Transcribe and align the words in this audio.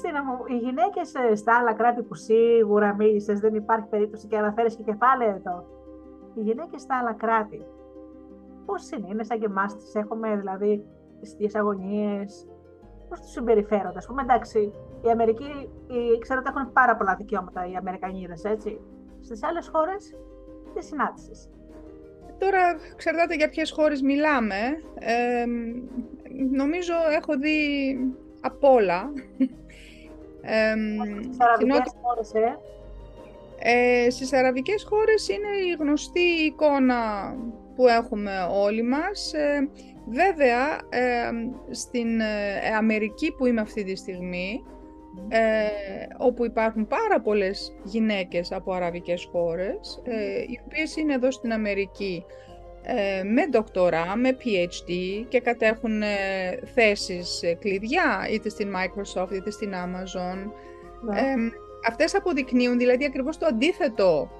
Χριστίνα 0.00 0.24
μου, 0.24 0.44
οι 0.46 0.56
γυναίκες 0.56 1.12
στα 1.40 1.56
άλλα 1.58 1.72
κράτη 1.72 2.02
που 2.02 2.14
σίγουρα 2.14 2.94
μίλησες, 2.94 3.40
δεν 3.40 3.54
υπάρχει 3.54 3.86
περίπτωση 3.86 4.26
και 4.26 4.36
αναφέρεις 4.36 4.76
και 4.76 4.82
κεφάλαιο 4.82 5.34
εδώ. 5.34 5.66
Οι 6.34 6.40
γυναίκες 6.40 6.80
στα 6.80 6.98
άλλα 6.98 7.12
κράτη, 7.12 7.66
πώς 8.66 8.90
είναι, 8.90 9.08
είναι 9.10 9.24
σαν 9.24 9.38
και 9.38 9.46
εμάς, 9.46 9.76
τις 9.76 9.94
έχουμε 9.94 10.36
δηλαδή 10.36 10.86
τι 11.20 11.46
αγωνίε, 11.58 12.24
πώς 13.08 13.20
τους 13.20 13.30
συμπεριφέρονται. 13.30 13.98
Α 13.98 14.06
πούμε, 14.06 14.22
εντάξει, 14.22 14.72
η 15.02 15.10
Αμερική, 15.10 15.70
οι, 15.86 16.18
ξέρω 16.18 16.40
ότι 16.44 16.52
έχουν 16.56 16.72
πάρα 16.72 16.96
πολλά 16.96 17.14
δικαιώματα 17.14 17.66
οι 17.70 17.74
Αμερικανίδες, 17.74 18.44
έτσι. 18.44 18.80
Στις 19.20 19.42
άλλες 19.42 19.68
χώρες, 19.72 20.16
τι 20.74 20.84
συνάντησες. 20.84 21.50
Τώρα, 22.38 22.60
εξαρτάται 22.92 23.34
για 23.34 23.48
ποιες 23.48 23.70
χώρες 23.70 24.02
μιλάμε. 24.02 24.56
Ε, 24.98 25.44
νομίζω 26.50 26.94
έχω 27.18 27.38
δει 27.38 27.58
απ' 28.40 28.64
όλα. 28.64 29.12
Ε, 30.42 30.74
στις 31.22 31.40
αραβικές 31.40 31.94
χώρες, 32.02 32.32
ε; 32.34 32.58
ε; 33.58 34.10
Στις 34.10 34.32
αραβικές 34.32 34.86
χώρες 34.88 35.28
είναι 35.28 35.70
η 35.70 35.76
γνωστή 35.78 36.20
εικόνα 36.20 37.34
που 37.76 37.88
έχουμε 37.88 38.32
όλοι 38.50 38.82
μας. 38.82 39.32
Ε, 39.32 39.68
βέβαια, 40.06 40.78
στην 41.70 42.20
ε, 42.20 42.74
Αμερική 42.76 43.32
που 43.32 43.46
είμαι 43.46 43.60
αυτή 43.60 43.84
τη 43.84 43.96
στιγμή, 43.96 44.64
ε, 45.28 45.68
όπου 46.18 46.44
υπάρχουν 46.44 46.86
πάρα 46.86 47.20
πολλές 47.20 47.76
γυναίκες 47.84 48.52
από 48.52 48.72
αραβικές 48.72 49.28
χώρες, 49.32 50.02
ε, 50.04 50.40
οι 50.40 50.60
οποίες 50.64 50.96
είναι 50.96 51.14
εδώ 51.14 51.30
στην 51.30 51.52
Αμερική 51.52 52.24
ε, 52.26 52.49
με 53.24 53.46
δοκτορά, 53.52 54.16
με 54.16 54.36
PhD 54.44 54.92
και 55.28 55.40
κατέχουν 55.40 56.02
ε, 56.02 56.08
θέσεις 56.74 57.40
κλειδιά 57.58 58.28
είτε 58.30 58.48
στην 58.48 58.72
Microsoft 58.74 59.32
είτε 59.32 59.50
στην 59.50 59.72
Amazon. 59.72 60.50
Ναι. 61.02 61.22
αυτές 61.88 62.14
αποδεικνύουν 62.14 62.78
δηλαδή 62.78 63.04
ακριβώς 63.04 63.38
το 63.38 63.46
αντίθετο 63.46 64.30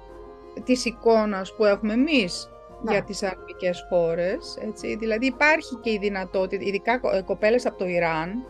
της 0.63 0.85
εικόνας 0.85 1.55
που 1.55 1.65
έχουμε 1.65 1.93
εμείς 1.93 2.49
ναι. 2.83 2.91
για 2.91 3.03
τις 3.03 3.23
αραβικές 3.23 3.85
χώρες. 3.89 4.57
Έτσι. 4.61 4.95
Δηλαδή 4.95 5.25
υπάρχει 5.25 5.75
και 5.75 5.89
η 5.91 5.97
δυνατότητα, 5.97 6.63
ειδικά 6.65 6.99
κοπέλες 7.25 7.65
από 7.65 7.77
το 7.77 7.85
Ιράν, 7.85 8.43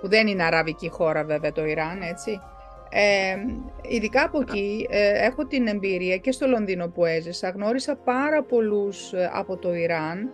που 0.00 0.08
δεν 0.08 0.26
είναι 0.26 0.44
αραβική 0.44 0.88
χώρα 0.88 1.24
βέβαια 1.24 1.52
το 1.52 1.64
Ιράν, 1.64 2.02
έτσι. 2.02 2.40
Ε, 2.96 3.36
ειδικά 3.88 4.24
από 4.24 4.40
εκεί 4.40 4.86
ε, 4.90 5.24
έχω 5.24 5.46
την 5.46 5.66
εμπειρία 5.66 6.16
και 6.16 6.32
στο 6.32 6.46
Λονδίνο 6.46 6.88
που 6.88 7.04
έζησα, 7.04 7.48
γνώρισα 7.48 7.96
πάρα 7.96 8.42
πολλούς 8.42 9.12
ε, 9.12 9.30
από 9.32 9.56
το 9.56 9.74
Ιράν, 9.74 10.30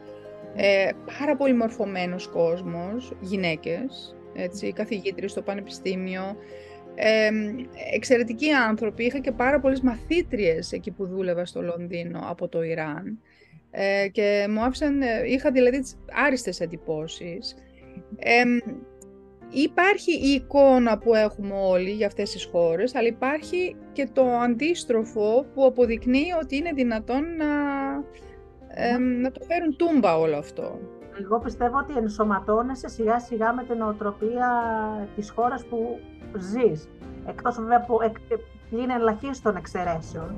ε, 0.56 0.88
πάρα 1.18 1.36
πολύ 1.36 1.54
μορφωμένος 1.54 2.28
κόσμος, 2.28 3.12
γυναίκες, 3.20 4.16
έτσι, 4.34 4.72
καθηγήτρες 4.72 5.30
στο 5.30 5.42
πανεπιστήμιο, 5.42 6.36
ε, 6.94 7.30
εξαιρετικοί 7.94 8.50
άνθρωποι. 8.50 9.04
Είχα 9.04 9.18
και 9.18 9.32
πάρα 9.32 9.60
πολλές 9.60 9.80
μαθήτριες 9.80 10.72
εκεί 10.72 10.90
που 10.90 11.06
δούλευα 11.06 11.44
στο 11.44 11.62
Λονδίνο 11.62 12.20
από 12.28 12.48
το 12.48 12.62
Ιράν 12.62 13.18
ε, 13.70 14.08
και 14.08 14.46
μου 14.50 14.62
άφησαν, 14.62 15.00
είχα 15.26 15.50
δηλαδή 15.50 15.80
τις 15.80 15.98
άριστες 16.26 16.60
εντυπώσεις. 16.60 17.56
Υπάρχει 19.50 20.12
η 20.12 20.28
εικόνα 20.28 20.98
που 20.98 21.14
έχουμε 21.14 21.54
όλοι 21.54 21.90
για 21.90 22.06
αυτές 22.06 22.30
τις 22.30 22.48
χώρες, 22.52 22.94
αλλά 22.94 23.08
υπάρχει 23.08 23.76
και 23.92 24.08
το 24.12 24.22
αντίστροφο 24.22 25.46
που 25.54 25.64
αποδεικνύει 25.64 26.32
ότι 26.42 26.56
είναι 26.56 26.72
δυνατόν 26.72 27.36
να, 27.36 27.46
να 28.98 29.30
το 29.30 29.40
φέρουν 29.48 29.76
τούμπα 29.76 30.18
όλο 30.18 30.36
αυτό. 30.36 30.78
Εγώ 31.20 31.38
πιστεύω 31.38 31.78
ότι 31.78 31.92
ενσωματώνεσαι 31.96 32.88
σιγά 32.88 33.20
σιγά 33.20 33.52
με 33.52 33.64
την 33.64 33.82
οτροπία 33.82 34.48
της 35.16 35.30
χώρας 35.30 35.64
που 35.64 35.98
ζεις. 36.38 36.88
Εκτός 37.26 37.56
βέβαια 37.60 37.84
που 37.84 37.98
εκ, 38.02 38.16
είναι 38.70 38.94
ελαχίστων 38.94 39.56
εξαιρέσεων. 39.56 40.36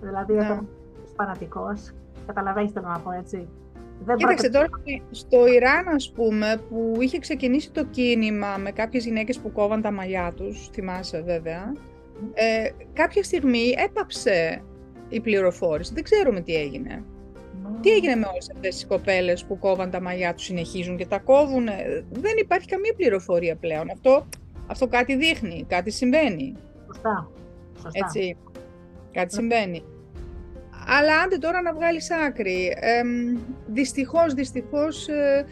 Δηλαδή, 0.00 0.34
ναι. 0.34 0.44
όταν 0.44 0.68
είσαι 1.04 1.14
φανατικός, 1.16 1.92
καταλαβαίνεις 2.26 2.72
τι 2.72 2.80
να 2.80 3.00
πω 3.00 3.12
έτσι. 3.12 3.48
Δεν 4.04 4.16
Κοίταξε 4.16 4.50
τώρα 4.50 4.66
στο 5.10 5.46
Ιράν 5.46 5.88
ας 5.88 6.12
πούμε 6.14 6.60
που 6.68 6.96
είχε 7.00 7.18
ξεκινήσει 7.18 7.70
το 7.70 7.84
κίνημα 7.84 8.56
με 8.56 8.70
κάποιες 8.70 9.04
γυναίκες 9.04 9.38
που 9.38 9.52
κόβαν 9.52 9.82
τα 9.82 9.90
μαλλιά 9.90 10.32
τους, 10.36 10.68
θυμάσαι 10.72 11.22
βέβαια, 11.22 11.72
ε, 12.34 12.68
κάποια 12.92 13.22
στιγμή 13.22 13.74
έπαψε 13.86 14.62
η 15.08 15.20
πληροφόρηση, 15.20 15.94
δεν 15.94 16.02
ξέρουμε 16.02 16.40
τι 16.40 16.54
έγινε. 16.54 17.04
Τι 17.80 17.90
έγινε 17.90 18.16
με 18.16 18.26
όλες 18.26 18.50
αυτές 18.50 18.74
τις 18.74 18.86
κοπέλες 18.86 19.44
που 19.44 19.58
κόβαν 19.58 19.90
τα 19.90 20.00
μαλλιά 20.00 20.34
τους, 20.34 20.44
συνεχίζουν 20.44 20.96
και 20.96 21.06
τα 21.06 21.18
κόβουν. 21.18 21.64
Δεν 22.10 22.36
υπάρχει 22.38 22.66
καμία 22.68 22.94
πληροφορία 22.96 23.56
πλέον. 23.56 23.90
Αυτό, 23.90 24.26
αυτό 24.66 24.86
κάτι 24.86 25.16
δείχνει, 25.16 25.64
κάτι 25.68 25.90
συμβαίνει. 25.90 26.54
Σωστά. 26.86 27.30
Σωστά. 27.74 27.90
Έτσι, 27.92 28.36
κάτι 29.12 29.34
συμβαίνει. 29.34 29.84
Αλλά 30.86 31.20
άντε 31.24 31.36
τώρα 31.38 31.62
να 31.62 31.72
βγάλεις 31.72 32.10
άκρη. 32.10 32.76
Ε, 32.80 33.02
δυστυχώς, 33.66 34.34
δυστυχώς, 34.34 35.08
ε, 35.08 35.46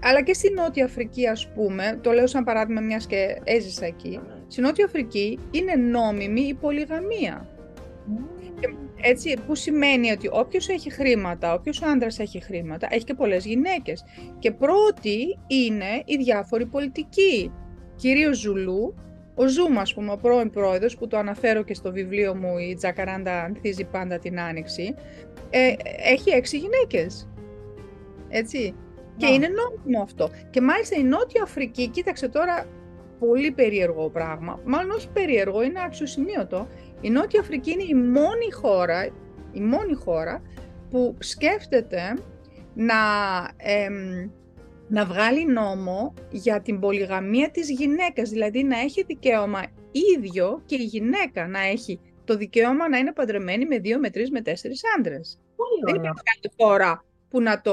αλλά 0.00 0.22
και 0.22 0.34
στη 0.34 0.52
Νότια 0.52 0.84
Αφρική 0.84 1.26
ας 1.28 1.48
πούμε, 1.54 1.98
το 2.02 2.12
λέω 2.12 2.26
σαν 2.26 2.44
παράδειγμα 2.44 2.80
μιας 2.80 3.06
και 3.06 3.40
έζησα 3.44 3.86
εκεί, 3.86 4.20
στη 4.48 4.60
Νότια 4.60 4.84
Αφρική 4.84 5.38
είναι 5.50 5.74
νόμιμη 5.74 6.40
η 6.40 6.54
πολυγαμία. 6.54 7.48
έτσι, 9.00 9.36
που 9.46 9.54
σημαίνει 9.54 10.10
ότι 10.10 10.28
όποιος 10.32 10.68
έχει 10.68 10.90
χρήματα, 10.90 11.54
όποιος 11.54 11.82
άντρας 11.82 12.18
έχει 12.18 12.42
χρήματα, 12.42 12.86
έχει 12.90 13.04
και 13.04 13.14
πολλές 13.14 13.44
γυναίκες. 13.44 14.04
Και 14.38 14.50
πρώτη 14.50 15.38
είναι 15.46 16.02
οι 16.04 16.16
διάφοροι 16.16 16.66
πολιτικοί, 16.66 17.52
κυρίως 17.96 18.38
Ζουλού, 18.38 18.94
ο 19.38 19.46
Ζούμα, 19.46 19.80
ας 19.80 19.94
πούμε, 19.94 20.12
ο 20.12 20.16
πρώην 20.16 20.50
πρόεδρος, 20.50 20.96
που 20.96 21.06
το 21.06 21.18
αναφέρω 21.18 21.62
και 21.62 21.74
στο 21.74 21.92
βιβλίο 21.92 22.34
μου 22.34 22.58
«Η 22.58 22.74
Τζακαράντα 22.74 23.42
ανθίζει 23.42 23.84
πάντα 23.84 24.18
την 24.18 24.40
Άνοιξη», 24.40 24.94
ε, 25.50 25.72
έχει 26.12 26.30
έξι 26.30 26.58
γυναίκες. 26.58 27.28
Έτσι. 28.28 28.74
Και 29.16 29.26
είναι 29.26 29.48
νόμιμο 29.48 30.02
αυτό. 30.02 30.30
Και 30.50 30.60
μάλιστα 30.60 30.96
η 30.96 31.02
Νότια 31.02 31.42
Αφρική, 31.42 31.88
κοίταξε 31.88 32.28
τώρα, 32.28 32.66
πολύ 33.18 33.50
περίεργο 33.50 34.08
πράγμα. 34.10 34.60
Μάλλον 34.64 34.90
όχι 34.90 35.08
περίεργο, 35.08 35.62
είναι 35.62 35.80
αξιοσημείωτο. 35.84 36.68
Η 37.00 37.10
Νότια 37.10 37.40
Αφρική 37.40 37.70
είναι 37.70 37.82
η 37.82 37.94
μόνη 37.94 38.50
χώρα, 38.52 39.04
η 39.52 39.60
μόνη 39.60 39.94
χώρα 39.94 40.42
που 40.90 41.16
σκέφτεται 41.18 42.16
να 42.74 42.94
να 44.88 45.04
βγάλει 45.04 45.46
νόμο 45.46 46.14
για 46.30 46.60
την 46.60 46.80
πολυγαμία 46.80 47.50
της 47.50 47.70
γυναίκας, 47.70 48.28
δηλαδή 48.28 48.62
να 48.62 48.78
έχει 48.78 49.02
δικαίωμα 49.02 49.62
ίδιο 50.16 50.62
και 50.66 50.74
η 50.74 50.84
γυναίκα 50.84 51.48
να 51.48 51.60
έχει 51.60 52.00
το 52.24 52.36
δικαίωμα 52.36 52.88
να 52.88 52.98
είναι 52.98 53.12
παντρεμένη 53.12 53.66
με 53.66 53.78
δύο, 53.78 53.98
με 53.98 54.10
τρεις, 54.10 54.30
με 54.30 54.40
τέσσερις 54.40 54.82
άντρες. 54.98 55.40
Δεν 55.84 55.94
υπάρχει 55.94 56.22
κάποια 56.22 56.50
χώρα 56.56 57.04
που 57.28 57.40
να, 57.40 57.60
το, 57.60 57.72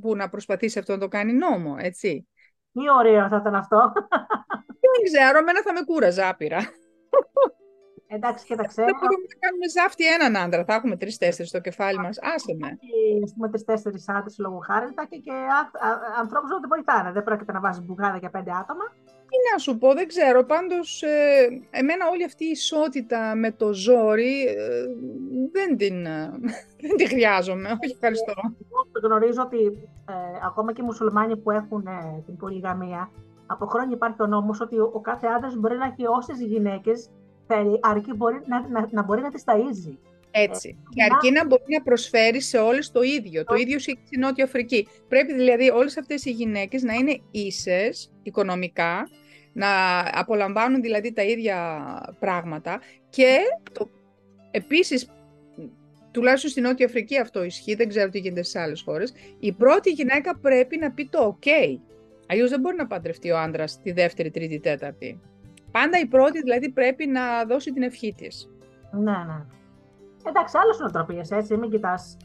που 0.00 0.16
να 0.16 0.28
προσπαθήσει 0.28 0.78
αυτό 0.78 0.92
να 0.92 0.98
το 0.98 1.08
κάνει 1.08 1.32
νόμο, 1.32 1.76
έτσι. 1.78 2.28
Τι 2.72 2.80
ωραίο 2.98 3.28
θα 3.28 3.36
ήταν 3.36 3.54
αυτό. 3.54 3.92
Δεν 4.80 5.04
ξέρω, 5.04 5.38
εμένα 5.38 5.62
θα 5.62 5.72
με 5.72 5.80
κούραζα 5.84 6.28
άπειρα. 6.28 6.58
Εντάξει, 8.08 8.44
κοίταξε. 8.44 8.82
Δεν 8.84 8.94
μπορούμε 9.00 9.26
να 9.32 9.38
κάνουμε 9.44 9.66
ζάφτη 9.76 10.04
έναν 10.16 10.36
άντρα. 10.44 10.64
Θα 10.64 10.74
έχουμε 10.74 10.96
τρει-τέσσερι 10.96 11.48
στο 11.48 11.60
κεφάλι 11.60 11.98
μας. 11.98 12.18
Άσε 12.34 12.52
με. 12.60 12.68
Έχουμε 13.26 13.48
τρει-τέσσερι 13.52 13.98
άντρες 14.06 14.38
λόγω 14.38 14.58
χάρη. 14.68 14.86
Θα 14.94 15.04
και, 15.10 15.16
και 15.16 15.32
ανθρώπους 16.22 16.50
που 16.50 16.60
δεν 16.60 16.70
βοηθάνε. 16.74 17.12
Δεν 17.12 17.22
πρόκειται 17.22 17.52
να 17.52 17.60
βάζεις 17.60 17.82
μπουγάδα 17.84 18.16
για 18.16 18.30
πέντε 18.30 18.50
άτομα. 18.62 18.84
Τι 19.30 19.38
να 19.52 19.58
σου 19.58 19.78
πω, 19.78 19.94
δεν 19.94 20.06
ξέρω. 20.08 20.44
Πάντως, 20.44 21.02
ε, 21.02 21.46
εμένα 21.70 22.08
όλη 22.12 22.24
αυτή 22.24 22.44
η 22.44 22.50
ισότητα 22.50 23.34
με 23.34 23.50
το 23.52 23.72
ζόρι 23.72 24.46
ε, 24.46 24.84
δεν, 25.52 25.76
την, 25.76 26.06
ε, 26.06 26.30
δεν 26.86 26.96
τη 26.96 27.06
χρειάζομαι. 27.08 27.68
Όχι, 27.82 27.92
ευχαριστώ. 27.92 28.32
Εγώ 28.36 29.06
γνωρίζω 29.06 29.42
ότι 29.42 29.60
ε, 30.08 30.14
ακόμα 30.46 30.72
και 30.72 30.80
οι 30.82 30.84
μουσουλμάνοι 30.84 31.36
που 31.36 31.50
έχουν 31.50 31.84
την 32.26 32.36
πολυγαμία, 32.36 33.10
από 33.46 33.66
χρόνια 33.66 33.94
υπάρχει 33.94 34.22
ο 34.22 34.26
νόμος 34.26 34.60
ότι 34.60 34.78
ο, 34.78 34.90
ο 34.94 35.00
κάθε 35.00 35.26
άντρας 35.26 35.56
μπορεί 35.56 35.76
να 35.76 35.84
έχει 35.84 36.06
όσες 36.06 36.40
γυναίκες 36.40 37.10
θέλει, 37.46 37.78
αρκεί 37.82 38.12
μπορεί 38.12 38.42
να, 38.46 38.68
να, 38.68 38.88
να 38.90 39.02
μπορεί 39.02 39.20
να 39.20 39.30
τις 39.30 39.42
ταΐζει. 39.46 39.96
Έτσι. 40.30 40.68
Ε, 40.68 40.94
και 40.94 41.02
αρκεί 41.02 41.30
να... 41.30 41.46
μπορεί 41.46 41.62
να 41.66 41.82
προσφέρει 41.82 42.40
σε 42.40 42.58
όλες 42.58 42.90
το 42.90 43.02
ίδιο. 43.02 43.44
Το 43.44 43.54
ίδιο 43.54 43.76
και 43.76 43.96
στη 44.04 44.18
Νότια 44.18 44.44
Αφρική. 44.44 44.88
Πρέπει 45.08 45.34
δηλαδή 45.34 45.70
όλες 45.70 45.96
αυτές 45.96 46.24
οι 46.24 46.30
γυναίκες 46.30 46.82
να 46.82 46.94
είναι 46.94 47.20
ίσες 47.30 48.12
οικονομικά, 48.22 49.08
να 49.52 49.68
απολαμβάνουν 50.12 50.80
δηλαδή 50.80 51.12
τα 51.12 51.22
ίδια 51.22 51.56
πράγματα 52.18 52.80
και 53.08 53.36
το, 53.72 53.90
επίσης 54.50 55.10
τουλάχιστον 56.10 56.50
στη 56.50 56.60
Νότια 56.60 56.86
Αφρική 56.86 57.18
αυτό 57.18 57.44
ισχύει, 57.44 57.74
δεν 57.74 57.88
ξέρω 57.88 58.10
τι 58.10 58.18
γίνεται 58.18 58.42
σε 58.42 58.60
άλλες 58.60 58.82
χώρες, 58.82 59.12
η 59.38 59.52
πρώτη 59.52 59.90
γυναίκα 59.90 60.38
πρέπει 60.38 60.76
να 60.78 60.92
πει 60.92 61.08
το 61.10 61.38
ok. 61.40 61.48
Αλλιώς 62.26 62.50
δεν 62.50 62.60
μπορεί 62.60 62.76
να 62.76 62.86
παντρευτεί 62.86 63.30
ο 63.30 63.38
άντρας 63.38 63.80
τη 63.82 63.92
δεύτερη, 63.92 64.30
τρίτη, 64.30 64.60
τέταρτη. 64.60 65.20
Πάντα 65.70 65.98
η 65.98 66.06
πρώτη 66.06 66.42
δηλαδή 66.42 66.70
πρέπει 66.70 67.06
να 67.06 67.44
δώσει 67.44 67.72
την 67.72 67.82
ευχή 67.82 68.14
της. 68.16 68.50
Ναι, 68.90 69.10
ναι. 69.26 69.44
Εντάξει, 70.28 70.58
άλλες 70.58 70.78
νοοτροπίες 70.78 71.30
έτσι. 71.30 71.56
Μην 71.56 71.70
κοιτάς 71.70 72.16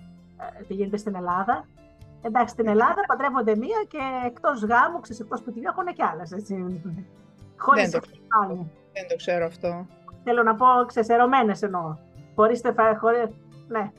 ε, 0.60 0.64
τι 0.64 0.74
γίνεται 0.74 0.98
στην 0.98 1.16
Ελλάδα. 1.16 1.68
Εντάξει, 2.22 2.54
στην 2.54 2.68
Ελλάδα 2.68 3.02
παντρεύονται 3.08 3.56
μία 3.56 3.86
και 3.88 3.98
εκτός 4.26 4.64
γάμου, 4.64 5.00
ξέρεις, 5.00 5.22
εκτός 5.22 5.40
σπιτιού 5.40 5.62
έχουν 5.66 5.94
και 5.94 6.04
άλλες. 6.04 6.30
Χωρίς 7.58 7.90
Δεν 7.90 8.02
το 8.02 8.08
Δεν 8.94 9.08
το 9.08 9.16
ξέρω 9.16 9.46
αυτό. 9.46 9.88
Θέλω 10.24 10.44
να 10.44 10.56
πω 10.56 10.66
ξεσερωμένες 10.86 11.62
εννοώ. 11.62 11.98
Χωρίς 12.36 12.62
τεφα... 12.62 12.98
Χωρίς... 12.98 13.24
Ναι. 13.68 13.92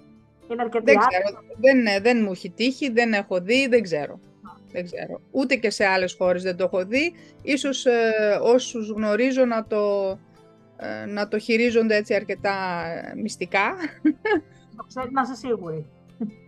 Είναι 0.49 0.63
αρκετή 0.63 0.85
δεν 0.85 0.99
ξέρω. 0.99 1.45
Δεν, 1.59 1.83
ναι, 1.83 2.01
δεν 2.01 2.23
μου 2.23 2.31
έχει 2.31 2.51
τύχει, 2.51 2.91
δεν 2.91 3.13
έχω 3.13 3.41
δει, 3.41 3.69
δεν 3.69 3.83
ξέρω. 3.83 4.21
Δεν 4.73 4.85
ξέρω. 4.85 5.21
Ούτε 5.31 5.57
και 5.57 5.71
σε 5.71 5.85
άλλες 5.85 6.15
χώρες 6.15 6.43
δεν 6.43 6.57
το 6.57 6.65
έχω 6.65 6.85
δει. 6.85 7.15
Ίσως 7.43 7.87
ε, 7.87 8.39
όσους 8.43 8.91
γνωρίζω 8.91 9.45
να 9.45 9.65
το, 9.65 10.11
ε, 10.77 11.07
να 11.07 11.29
το 11.29 11.39
χειρίζονται 11.39 11.97
έτσι 11.97 12.15
αρκετά 12.15 12.85
ε, 12.87 13.15
μυστικά. 13.17 13.75
Το 14.77 14.85
ξέρει 14.87 15.11
να 15.11 15.23
είσαι 15.23 15.35
σίγουρη. 15.35 15.87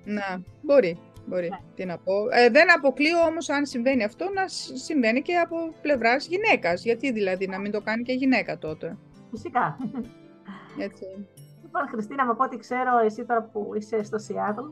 Να, 0.05 0.43
μπορεί. 0.63 0.99
Μπορεί, 1.27 1.49
ναι. 1.49 1.59
τι 1.75 1.85
να 1.85 1.99
πω. 1.99 2.13
Ε, 2.31 2.49
δεν 2.51 2.73
αποκλείω 2.73 3.19
όμως 3.29 3.49
αν 3.49 3.67
συμβαίνει 3.67 4.05
αυτό 4.05 4.31
να 4.35 4.49
συμβαίνει 4.75 5.23
και 5.23 5.37
από 5.37 5.57
πλευράς 5.83 6.27
γυναίκας. 6.27 6.85
Γιατί 6.85 7.13
δηλαδή 7.13 7.47
να 7.47 7.59
μην 7.59 7.73
το 7.73 7.81
κάνει 7.81 8.03
και 8.03 8.13
γυναίκα 8.13 8.59
τότε. 8.59 8.97
Φυσικά. 9.31 9.77
Έτσι. 10.79 11.05
Λοιπόν, 11.63 11.89
Χριστίνα, 11.91 12.25
με 12.25 12.35
ό,τι 12.39 12.57
ξέρω, 12.57 12.99
εσύ 13.05 13.25
τώρα 13.25 13.43
που 13.43 13.73
είσαι 13.77 14.03
στο 14.03 14.19
Σιάτλ, 14.19 14.65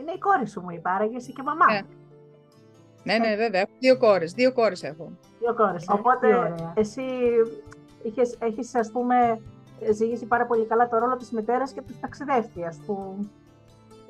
είναι 0.00 0.12
η 0.12 0.18
κόρη 0.18 0.48
σου 0.48 0.60
μου 0.60 0.70
η 0.70 0.80
άραγε 0.82 1.16
εσύ 1.16 1.32
και 1.32 1.42
μαμά. 1.42 1.72
Ναι. 1.72 1.80
Ναι, 3.12 3.18
ναι, 3.18 3.36
βέβαια. 3.36 3.66
Δύο 3.78 3.98
κόρες. 3.98 4.32
Δύο 4.32 4.52
κόρες 4.52 4.82
έχω. 4.82 5.12
Δύο 5.38 5.54
κόρες. 5.54 5.86
Ναι, 5.86 5.94
Οπότε, 5.94 6.54
εσύ 6.74 7.02
είχες, 8.02 8.36
έχεις, 8.40 8.74
ας 8.74 8.90
πούμε, 8.90 9.40
ζυγίσει 9.92 10.26
πάρα 10.26 10.46
πολύ 10.46 10.66
καλά 10.66 10.88
το 10.88 10.98
ρόλο 10.98 11.16
της 11.16 11.30
μητέρας 11.30 11.72
και 11.72 11.80
της 11.80 12.00
ταξιδεύτριας, 12.00 12.80
που 12.86 13.16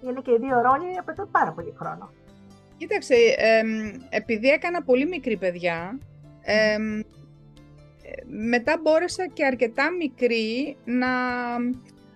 είναι 0.03 0.21
και 0.21 0.31
οι 0.31 0.39
δύο 0.39 0.61
ρόλοι 0.61 0.99
απαιτούν 0.99 1.31
πάρα 1.31 1.53
πολύ 1.53 1.75
χρόνο. 1.79 2.11
Κοίταξε, 2.77 3.15
ε, 3.37 3.63
επειδή 4.09 4.49
έκανα 4.49 4.83
πολύ 4.83 5.07
μικρή 5.07 5.37
παιδιά, 5.37 5.99
ε, 6.43 6.77
μετά 8.27 8.81
μπόρεσα 8.83 9.27
και 9.33 9.45
αρκετά 9.45 9.91
μικρή 9.91 10.77
να 10.85 11.09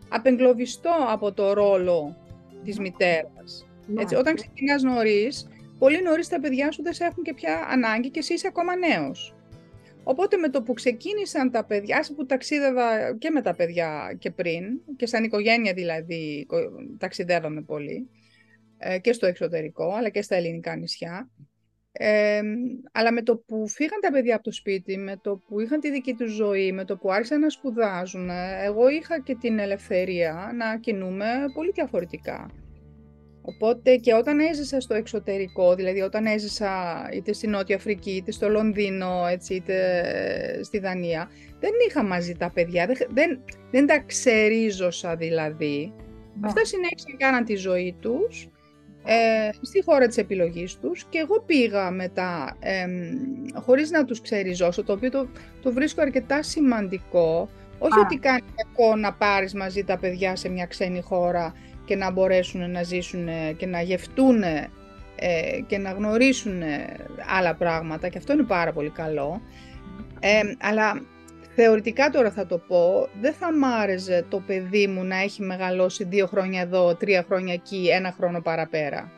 απεγκλωβιστώ 0.09 0.95
από 1.09 1.33
το 1.33 1.53
ρόλο 1.53 2.17
της 2.65 2.79
μητέρας. 2.79 3.67
Ναι. 3.87 4.03
Έτσι, 4.03 4.15
όταν 4.15 4.35
ξεκινάς 4.35 4.83
νωρίς, 4.83 5.49
πολύ 5.83 6.03
νωρίς 6.03 6.29
τα 6.29 6.41
παιδιά 6.41 6.71
σου 6.71 6.83
δεν 6.83 6.93
σε 6.93 7.05
έχουν 7.05 7.23
και 7.23 7.35
πια 7.35 7.67
ανάγκη 7.71 8.11
και 8.11 8.19
εσύ 8.19 8.35
είσαι 8.35 8.47
ακόμα 8.47 8.77
νέος. 8.77 9.35
Οπότε 10.03 10.37
με 10.37 10.49
το 10.49 10.63
που 10.63 10.73
ξεκίνησαν 10.73 11.51
τα 11.51 11.65
παιδιά, 11.65 11.99
άσε 11.99 12.13
που 12.13 12.27
ταξίδευα 12.27 13.17
και 13.19 13.31
με 13.31 13.43
τα 13.43 13.55
παιδιά 13.55 14.17
και 14.19 14.31
πριν, 14.31 14.65
και 14.97 15.07
σαν 15.07 15.25
οικογένεια 15.25 15.73
δηλαδή 15.73 16.47
ταξιδεύαμε 16.99 17.63
πολύ, 17.63 18.09
ε, 18.79 18.99
και 18.99 19.13
στο 19.13 19.27
εξωτερικό, 19.27 19.95
αλλά 19.95 20.09
και 20.09 20.23
στα 20.23 20.37
ελληνικά 20.37 20.77
νησιά. 20.77 21.31
Ε, 21.93 22.41
αλλά 22.93 23.13
με 23.13 23.23
το 23.23 23.37
που 23.37 23.69
φύγαν 23.69 24.01
τα 24.01 24.11
παιδιά 24.11 24.35
από 24.35 24.45
το 24.45 24.53
σπίτι, 24.53 24.97
με 24.97 25.17
το 25.23 25.37
που 25.37 25.61
είχαν 25.61 25.81
τη 25.81 25.91
δική 25.91 26.15
τους 26.15 26.33
ζωή, 26.33 26.73
με 26.73 26.85
το 26.85 26.97
που 26.97 27.13
άρχισαν 27.13 27.41
να 27.41 27.49
σπουδάζουν, 27.49 28.31
εγώ 28.65 28.89
είχα 28.89 29.21
και 29.21 29.35
την 29.35 29.59
ελευθερία 29.59 30.53
να 30.55 30.79
κινούμε 30.79 31.27
πολύ 31.55 31.71
διαφορετικά. 31.71 32.62
Οπότε 33.43 33.97
και 33.97 34.15
όταν 34.15 34.39
έζησα 34.39 34.81
στο 34.81 34.95
εξωτερικό, 34.95 35.75
δηλαδή 35.75 36.01
όταν 36.01 36.27
έζησα 36.27 36.71
είτε 37.13 37.33
στη 37.33 37.47
Νότια 37.47 37.77
Αφρική, 37.77 38.11
είτε 38.11 38.33
στο 38.33 38.49
Λονδίνο, 38.49 39.27
έτσι, 39.31 39.55
είτε 39.55 39.75
στη 40.63 40.79
Δανία, 40.79 41.31
δεν 41.61 41.71
είχα 41.89 42.03
μαζί 42.03 42.35
τα 42.35 42.51
παιδιά, 42.51 42.87
δεν, 42.87 42.97
δεν, 43.11 43.41
δεν 43.71 43.87
τα 43.87 43.99
ξερίζωσα 43.99 45.17
δηλαδή. 45.17 45.93
Ναι. 46.41 46.47
Αυτά 46.47 46.65
συνέχισαν 46.65 47.17
κάναν 47.17 47.45
τη 47.45 47.55
ζωή 47.55 47.97
τους 48.01 48.49
ε, 49.05 49.51
στη 49.61 49.83
χώρα 49.83 50.07
της 50.07 50.17
επιλογής 50.17 50.79
τους 50.79 51.05
και 51.09 51.19
εγώ 51.19 51.41
πήγα 51.41 51.91
μετά 51.91 52.57
ε, 52.61 52.87
χωρίς 53.55 53.91
να 53.91 54.05
τους 54.05 54.21
ξεριζώσω, 54.21 54.85
το 54.85 54.93
οποίο 54.93 55.11
το, 55.11 55.29
το 55.63 55.73
βρίσκω 55.73 56.03
αρκετά 56.03 56.43
σημαντικό. 56.43 57.49
Όχι 57.79 57.99
ότι 57.99 58.17
κάνει 58.17 58.43
κακό 58.57 58.97
να 58.97 59.13
πάρεις 59.13 59.55
μαζί 59.55 59.85
τα 59.85 59.99
παιδιά 59.99 60.37
σε 60.37 60.49
μια 60.49 60.67
ξένη 60.67 61.01
χώρα 61.01 61.55
και 61.85 61.97
να 61.97 62.11
μπορέσουν 62.11 62.71
να 62.71 62.83
ζήσουν 62.83 63.29
και 63.57 63.67
να 63.67 63.81
γευτούν 63.81 64.43
ε, 64.43 64.69
και 65.67 65.79
να 65.79 65.91
γνωρίσουν 65.91 66.63
άλλα 67.37 67.55
πράγματα 67.55 68.09
και 68.09 68.19
αυτό 68.19 68.33
είναι 68.33 68.43
πάρα 68.43 68.73
πολύ 68.73 68.91
καλό. 68.91 69.41
Ε, 70.21 70.41
αλλά 70.61 71.03
θεωρητικά 71.55 72.11
τώρα 72.11 72.31
θα 72.31 72.47
το 72.47 72.59
πω, 72.59 73.09
δεν 73.21 73.33
θα 73.33 73.53
μ' 73.53 73.65
άρεσε 73.65 74.25
το 74.29 74.43
παιδί 74.47 74.87
μου 74.87 75.05
να 75.05 75.17
έχει 75.17 75.43
μεγαλώσει 75.43 76.05
δύο 76.05 76.27
χρόνια 76.27 76.61
εδώ, 76.61 76.95
τρία 76.95 77.25
χρόνια 77.29 77.55
εκεί, 77.55 77.89
ένα 77.93 78.15
χρόνο 78.17 78.41
παραπέρα. 78.41 79.11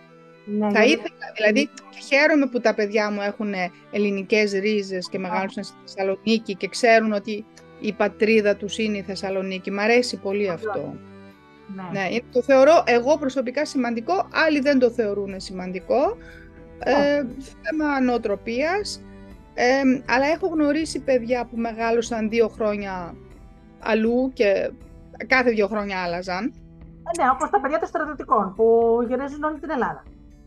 Ναι, 0.46 0.70
θα 0.70 0.84
ήθελα, 0.84 1.32
δηλαδή 1.37 1.70
χαίρομαι 2.08 2.46
που 2.46 2.60
τα 2.60 2.75
παιδιά 2.75 3.10
μου 3.10 3.20
έχουν 3.20 3.55
ελληνικές 3.90 4.52
ρίζες 4.52 5.08
και 5.08 5.19
μεγάλωσαν 5.19 5.64
στη 5.64 5.75
Θεσσαλονίκη 5.84 6.55
και 6.55 6.69
ξέρουν 6.69 7.12
ότι 7.12 7.44
η 7.81 7.93
πατρίδα 7.93 8.56
τους 8.56 8.78
είναι 8.78 8.96
η 8.96 9.02
Θεσσαλονίκη. 9.02 9.70
Μ' 9.70 9.78
αρέσει 9.78 10.17
πολύ 10.17 10.49
αυτό. 10.49 10.94
Ναι. 11.75 12.00
ναι. 12.00 12.19
το 12.32 12.43
θεωρώ 12.43 12.82
εγώ 12.87 13.19
προσωπικά 13.19 13.64
σημαντικό, 13.64 14.28
άλλοι 14.32 14.61
δεν 14.61 14.78
το 14.78 14.90
θεωρούν 14.90 15.40
σημαντικό. 15.40 16.16
Ε, 16.78 17.22
θέμα 17.62 18.00
νοοτροπίας. 18.00 19.02
Ε, 19.55 19.81
αλλά 20.08 20.26
έχω 20.26 20.46
γνωρίσει 20.46 21.00
παιδιά 21.00 21.44
που 21.44 21.56
μεγάλωσαν 21.56 22.28
δύο 22.28 22.49
χρόνια 22.49 23.14
αλλού 23.81 24.31
και 24.32 24.70
κάθε 25.26 25.50
δύο 25.50 25.66
χρόνια 25.66 26.02
άλλαζαν. 26.02 26.44
Ε, 26.44 27.22
ναι, 27.22 27.31
όπως 27.31 27.50
τα 27.50 27.61
παιδιά 27.61 27.78
των 27.78 27.88
στρατιωτικών 27.88 28.55
που 28.56 28.99
γυρίζουν 29.08 29.43
όλη 29.43 29.58
την 29.58 29.70
Ελλάδα. 29.70 30.02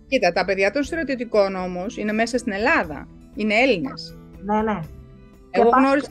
Κοίτα, 0.07 0.31
τα 0.31 0.45
παιδιά 0.45 0.71
των 0.71 0.83
στρατιωτικών 0.83 1.55
όμως 1.55 1.97
είναι 1.97 2.11
μέσα 2.11 2.37
στην 2.37 2.51
Ελλάδα. 2.51 3.07
Είναι 3.35 3.53
Έλληνες. 3.53 4.17
Ναι, 4.43 4.61
ναι. 4.61 4.79
Εγώ 5.51 5.69
γνώρισα 5.69 6.09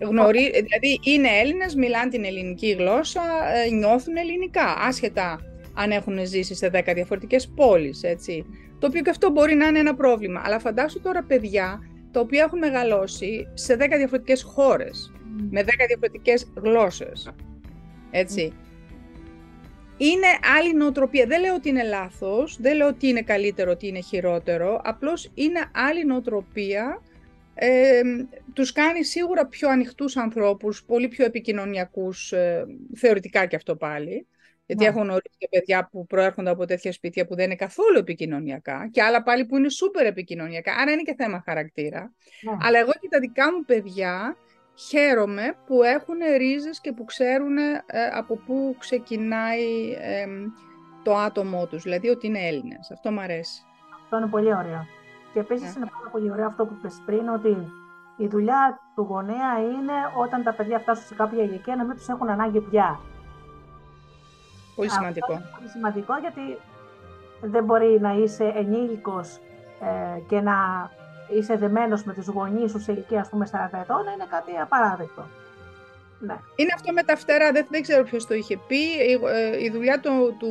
Γνωρί... 0.00 0.50
Δηλαδή 0.50 1.00
είναι 1.02 1.28
Έλληνες, 1.40 1.74
μιλάνε 1.74 2.10
την 2.10 2.24
ελληνική 2.24 2.70
γλώσσα, 2.70 3.22
ε, 3.66 3.70
νιώθουν 3.70 4.16
ελληνικά, 4.16 4.74
άσχετα 4.78 5.40
αν 5.74 5.90
έχουν 5.90 6.26
ζήσει 6.26 6.54
σε 6.54 6.70
10 6.74 6.92
διαφορετικές 6.94 7.48
πόλεις, 7.48 8.02
έτσι. 8.02 8.44
Το 8.78 8.86
οποίο 8.86 9.02
και 9.02 9.10
αυτό 9.10 9.30
μπορεί 9.30 9.54
να 9.54 9.66
είναι 9.66 9.78
ένα 9.78 9.94
πρόβλημα. 9.94 10.42
Αλλά 10.44 10.58
φαντάσου 10.58 11.00
τώρα 11.00 11.22
παιδιά 11.22 11.80
τα 12.10 12.20
οποία 12.20 12.42
έχουν 12.42 12.58
μεγαλώσει 12.58 13.48
σε 13.54 13.74
10 13.74 13.78
διαφορετικές 13.96 14.42
χώρες, 14.42 15.12
με 15.50 15.62
10 15.62 15.66
διαφορετικές 15.86 16.52
γλώσσες, 16.54 17.30
έτσι. 18.10 18.52
Είναι 19.96 20.26
άλλη 20.58 20.74
νοοτροπία. 20.74 21.26
Δεν 21.26 21.40
λέω 21.40 21.54
ότι 21.54 21.68
είναι 21.68 21.82
λάθος, 21.82 22.56
δεν 22.60 22.76
λέω 22.76 22.88
ότι 22.88 23.08
είναι 23.08 23.22
καλύτερο, 23.22 23.70
ότι 23.70 23.86
είναι 23.86 24.00
χειρότερο, 24.00 24.80
απλώς 24.84 25.30
είναι 25.34 25.70
άλλη 25.72 26.04
νοοτροπία 26.04 27.02
ε, 27.60 28.00
τους 28.52 28.72
κάνει 28.72 29.04
σίγουρα 29.04 29.46
πιο 29.46 29.68
ανοιχτούς 29.68 30.16
ανθρώπους, 30.16 30.84
πολύ 30.84 31.08
πιο 31.08 31.24
επικοινωνιακούς, 31.24 32.32
ε, 32.32 32.64
θεωρητικά 32.96 33.46
και 33.46 33.56
αυτό 33.56 33.76
πάλι. 33.76 34.26
Γιατί 34.66 34.82
ναι. 34.82 34.88
έχω 34.88 35.00
γνωρίσει 35.00 35.36
και 35.38 35.48
παιδιά 35.50 35.88
που 35.92 36.06
προέρχονται 36.06 36.50
από 36.50 36.64
τέτοια 36.64 36.92
σπίτια 36.92 37.26
που 37.26 37.34
δεν 37.34 37.44
είναι 37.44 37.54
καθόλου 37.54 37.98
επικοινωνιακά 37.98 38.88
και 38.92 39.02
άλλα 39.02 39.22
πάλι 39.22 39.46
που 39.46 39.56
είναι 39.56 39.70
σούπερ 39.70 40.06
επικοινωνιακά, 40.06 40.74
άρα 40.74 40.92
είναι 40.92 41.02
και 41.02 41.14
θέμα 41.18 41.42
χαρακτήρα. 41.44 42.12
Ναι. 42.42 42.56
Αλλά 42.60 42.78
εγώ 42.78 42.90
και 43.00 43.08
τα 43.10 43.18
δικά 43.18 43.52
μου 43.52 43.64
παιδιά 43.64 44.36
χαίρομαι 44.88 45.54
που 45.66 45.82
έχουν 45.82 46.16
ρίζες 46.36 46.80
και 46.80 46.92
που 46.92 47.04
ξέρουν 47.04 47.56
ε, 47.58 47.82
από 48.14 48.36
πού 48.36 48.76
ξεκινάει 48.78 49.96
το 51.02 51.16
άτομό 51.16 51.66
τους, 51.66 51.82
δηλαδή 51.82 52.08
ότι 52.08 52.26
είναι 52.26 52.46
Έλληνες. 52.46 52.90
Αυτό 52.90 53.10
μου 53.12 53.20
αρέσει. 53.20 53.62
Αυτό 54.02 54.16
είναι 54.16 54.26
πολύ 54.26 54.54
ωραίο. 54.54 54.97
Και 55.38 55.44
επίσης 55.44 55.74
ναι. 55.74 55.80
είναι 55.80 55.90
πάρα 55.96 56.08
πολύ 56.10 56.30
ωραίο 56.30 56.46
αυτό 56.46 56.66
που 56.66 56.74
είπες 56.78 57.02
πριν, 57.06 57.28
ότι 57.28 57.72
η 58.16 58.26
δουλειά 58.26 58.80
του 58.94 59.02
γονέα 59.02 59.58
είναι 59.58 59.92
όταν 60.16 60.42
τα 60.42 60.52
παιδιά 60.52 60.78
φτάσουν 60.78 61.04
σε 61.04 61.14
κάποια 61.14 61.42
ηλικία 61.42 61.76
να 61.76 61.84
μην 61.84 61.96
τους 61.96 62.08
έχουν 62.08 62.28
ανάγκη 62.28 62.60
πια. 62.60 63.00
Πολύ 64.76 64.90
σημαντικό. 64.90 65.32
Αυτό 65.32 65.44
είναι 65.44 65.56
πολύ 65.56 65.68
σημαντικό 65.68 66.16
γιατί 66.16 66.58
δεν 67.40 67.64
μπορεί 67.64 67.98
να 68.00 68.12
είσαι 68.12 68.44
ενήλικος 68.44 69.36
ε, 69.80 70.20
και 70.28 70.40
να 70.40 70.56
είσαι 71.34 71.56
δεμένος 71.56 72.04
με 72.04 72.14
τους 72.14 72.26
γονείς 72.26 72.70
σου 72.70 72.80
σε 72.80 72.92
ηλικία, 72.92 73.20
ας 73.20 73.28
πούμε, 73.28 73.48
40 73.52 73.78
ετών, 73.80 74.06
είναι 74.14 74.26
κάτι 74.30 74.56
απαράδεκτο. 74.56 75.22
Ναι. 76.18 76.36
Είναι 76.56 76.70
αυτό 76.74 76.92
με 76.92 77.02
τα 77.02 77.16
φτερά, 77.16 77.52
δεν, 77.52 77.66
δεν 77.70 77.82
ξέρω 77.82 78.04
ποιος 78.04 78.26
το 78.26 78.34
είχε 78.34 78.56
πει. 78.66 78.76
Η, 78.76 79.20
ε, 79.32 79.62
η 79.62 79.70
δουλειά 79.70 80.00
του, 80.00 80.36
του, 80.38 80.50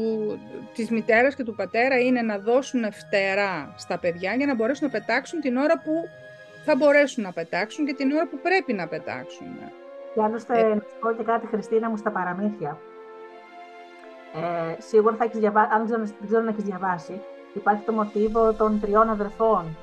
της 0.73 0.89
μητέρας 0.89 1.35
και 1.35 1.43
του 1.43 1.55
πατέρα 1.55 1.99
είναι 1.99 2.21
να 2.21 2.37
δώσουν 2.37 2.93
φτερά 2.93 3.73
στα 3.77 3.97
παιδιά 3.97 4.35
για 4.35 4.45
να 4.45 4.55
μπορέσουν 4.55 4.85
να 4.87 4.91
πετάξουν 4.99 5.39
την 5.39 5.57
ώρα 5.57 5.73
που 5.79 5.91
θα 6.65 6.75
μπορέσουν 6.75 7.23
να 7.23 7.31
πετάξουν 7.31 7.85
και 7.85 7.93
την 7.93 8.11
ώρα 8.11 8.27
που 8.27 8.39
πρέπει 8.41 8.73
να 8.73 8.87
πετάξουν. 8.87 9.47
Και 10.13 10.21
άλλωστε, 10.21 10.59
ε. 10.59 10.63
να 10.63 10.75
σου 10.75 10.99
πω 10.99 11.11
και 11.11 11.23
κάτι, 11.23 11.47
Χριστίνα 11.47 11.89
μου, 11.89 11.97
στα 11.97 12.11
παραμύθια. 12.11 12.77
Ε, 14.35 14.81
σίγουρα 14.81 15.15
θα 15.15 15.23
έχεις 15.23 15.39
διαβάσει, 15.39 15.69
αν 15.73 15.87
δεν 15.87 16.15
ξέρω 16.25 16.43
να 16.43 16.49
έχεις 16.49 16.63
διαβάσει, 16.63 17.21
υπάρχει 17.53 17.83
το 17.85 17.91
μοτίβο 17.91 18.53
των 18.53 18.79
τριών 18.79 19.09
αδερφών 19.09 19.77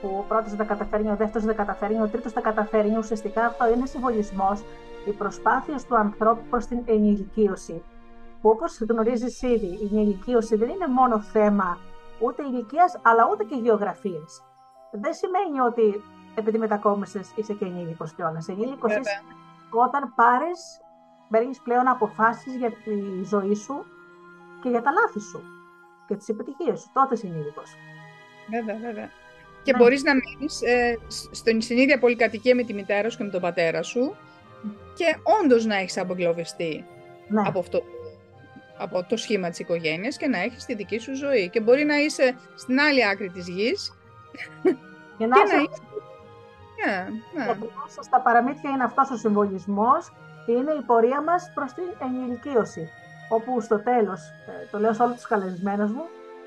που 0.00 0.08
ο 0.18 0.24
πρώτος 0.28 0.54
δεν 0.54 0.66
καταφέρνει, 0.66 1.10
ο 1.10 1.16
δεύτερος 1.16 1.46
δεν 1.46 1.56
καταφέρνει, 1.56 2.00
ο 2.00 2.08
τρίτος 2.08 2.32
δεν 2.32 2.42
καταφέρνει. 2.42 2.96
Ουσιαστικά 2.96 3.44
αυτό 3.44 3.72
είναι 3.74 3.86
συμβολισμός 3.86 4.62
οι 5.06 5.12
προσπάθειες 5.12 5.84
του 5.84 5.96
ανθρώπου 5.96 6.42
προς 6.50 6.66
την 6.66 6.82
ενηλικίωση. 6.84 7.82
Που 8.40 8.48
όπως 8.48 8.80
γνωρίζεις 8.80 9.42
ήδη, 9.42 9.66
η 9.66 9.88
ενηλικίωση 9.92 10.56
δεν 10.56 10.68
είναι 10.68 10.86
μόνο 10.86 11.20
θέμα 11.20 11.78
ούτε 12.20 12.42
ηλικίας, 12.42 12.98
αλλά 13.02 13.28
ούτε 13.32 13.44
και 13.44 13.54
γεωγραφίας. 13.54 14.42
Δεν 14.90 15.14
σημαίνει 15.14 15.60
ότι 15.60 16.02
επειδή 16.34 16.58
μετακόμισες, 16.58 17.32
είσαι 17.36 17.52
και 17.52 17.64
ενήλικος 17.64 18.14
κιόλας. 18.14 18.48
Ενήλικος 18.48 18.90
είσαι 18.90 19.22
όταν 19.70 20.12
πάρεις, 20.14 20.80
παίρνεις 21.30 21.60
πλέον 21.60 21.88
αποφάσεις 21.88 22.56
για 22.56 22.70
τη 22.70 23.24
ζωή 23.24 23.54
σου 23.54 23.84
και 24.62 24.68
για 24.68 24.82
τα 24.82 24.90
λάθη 24.92 25.20
σου 25.20 25.42
και 26.06 26.16
τις 26.16 26.28
επιτυχίες 26.28 26.80
σου. 26.80 26.90
Τότε 26.92 27.14
είσαι 27.14 27.26
ενήλικος. 27.26 27.74
Βέβαια, 28.50 28.76
βέβαια. 28.76 29.10
Και 29.62 29.72
ναι. 29.72 29.78
μπορείς 29.78 30.02
να 30.02 30.12
μείνεις 30.14 30.62
ε, 30.62 30.98
στην 31.60 31.78
ίδια 31.78 31.98
πολυκατοικία 31.98 32.54
με 32.54 32.62
τη 32.62 32.74
μητέρα 32.74 33.10
σου 33.10 33.16
και 33.16 33.24
με 33.24 33.30
τον 33.30 33.40
πατέρα 33.40 33.82
σου 33.82 34.16
και 34.98 35.16
όντως 35.42 35.64
να 35.64 35.76
έχεις 35.76 35.98
απογκλωβιστεί 35.98 36.84
ναι. 37.28 37.42
από, 37.46 37.58
αυτό, 37.58 37.82
από 38.78 39.04
το 39.08 39.16
σχήμα 39.16 39.48
της 39.48 39.58
οικογένειας 39.58 40.16
και 40.16 40.26
να 40.26 40.38
έχεις 40.38 40.64
τη 40.64 40.74
δική 40.74 40.98
σου 40.98 41.16
ζωή. 41.16 41.48
Και 41.48 41.60
μπορεί 41.60 41.84
να 41.84 41.96
είσαι 41.96 42.36
στην 42.54 42.80
άλλη 42.80 43.06
άκρη 43.06 43.28
της 43.28 43.48
γης 43.48 43.92
και 45.18 45.26
να, 45.26 45.36
και 45.36 45.54
να 45.54 45.56
είσαι... 45.56 45.68
Yeah, 46.84 47.08
ναι, 47.34 47.44
ναι. 47.44 47.54
στα 48.00 48.20
παραμύθια 48.20 48.70
είναι 48.70 48.84
αυτός 48.84 49.10
ο 49.10 49.16
συμβολισμός, 49.16 50.12
είναι 50.46 50.72
η 50.72 50.82
πορεία 50.86 51.22
μας 51.22 51.50
προς 51.54 51.72
την 51.72 51.84
ενηλικίωση. 51.98 52.88
Όπου 53.28 53.60
στο 53.60 53.82
τέλος, 53.82 54.20
ε, 54.28 54.66
το 54.70 54.78
λέω 54.78 54.92
σε 54.92 55.02
όλους 55.02 55.14
τους 55.14 55.26
καλεσμένους 55.26 55.92
μου, 55.92 56.04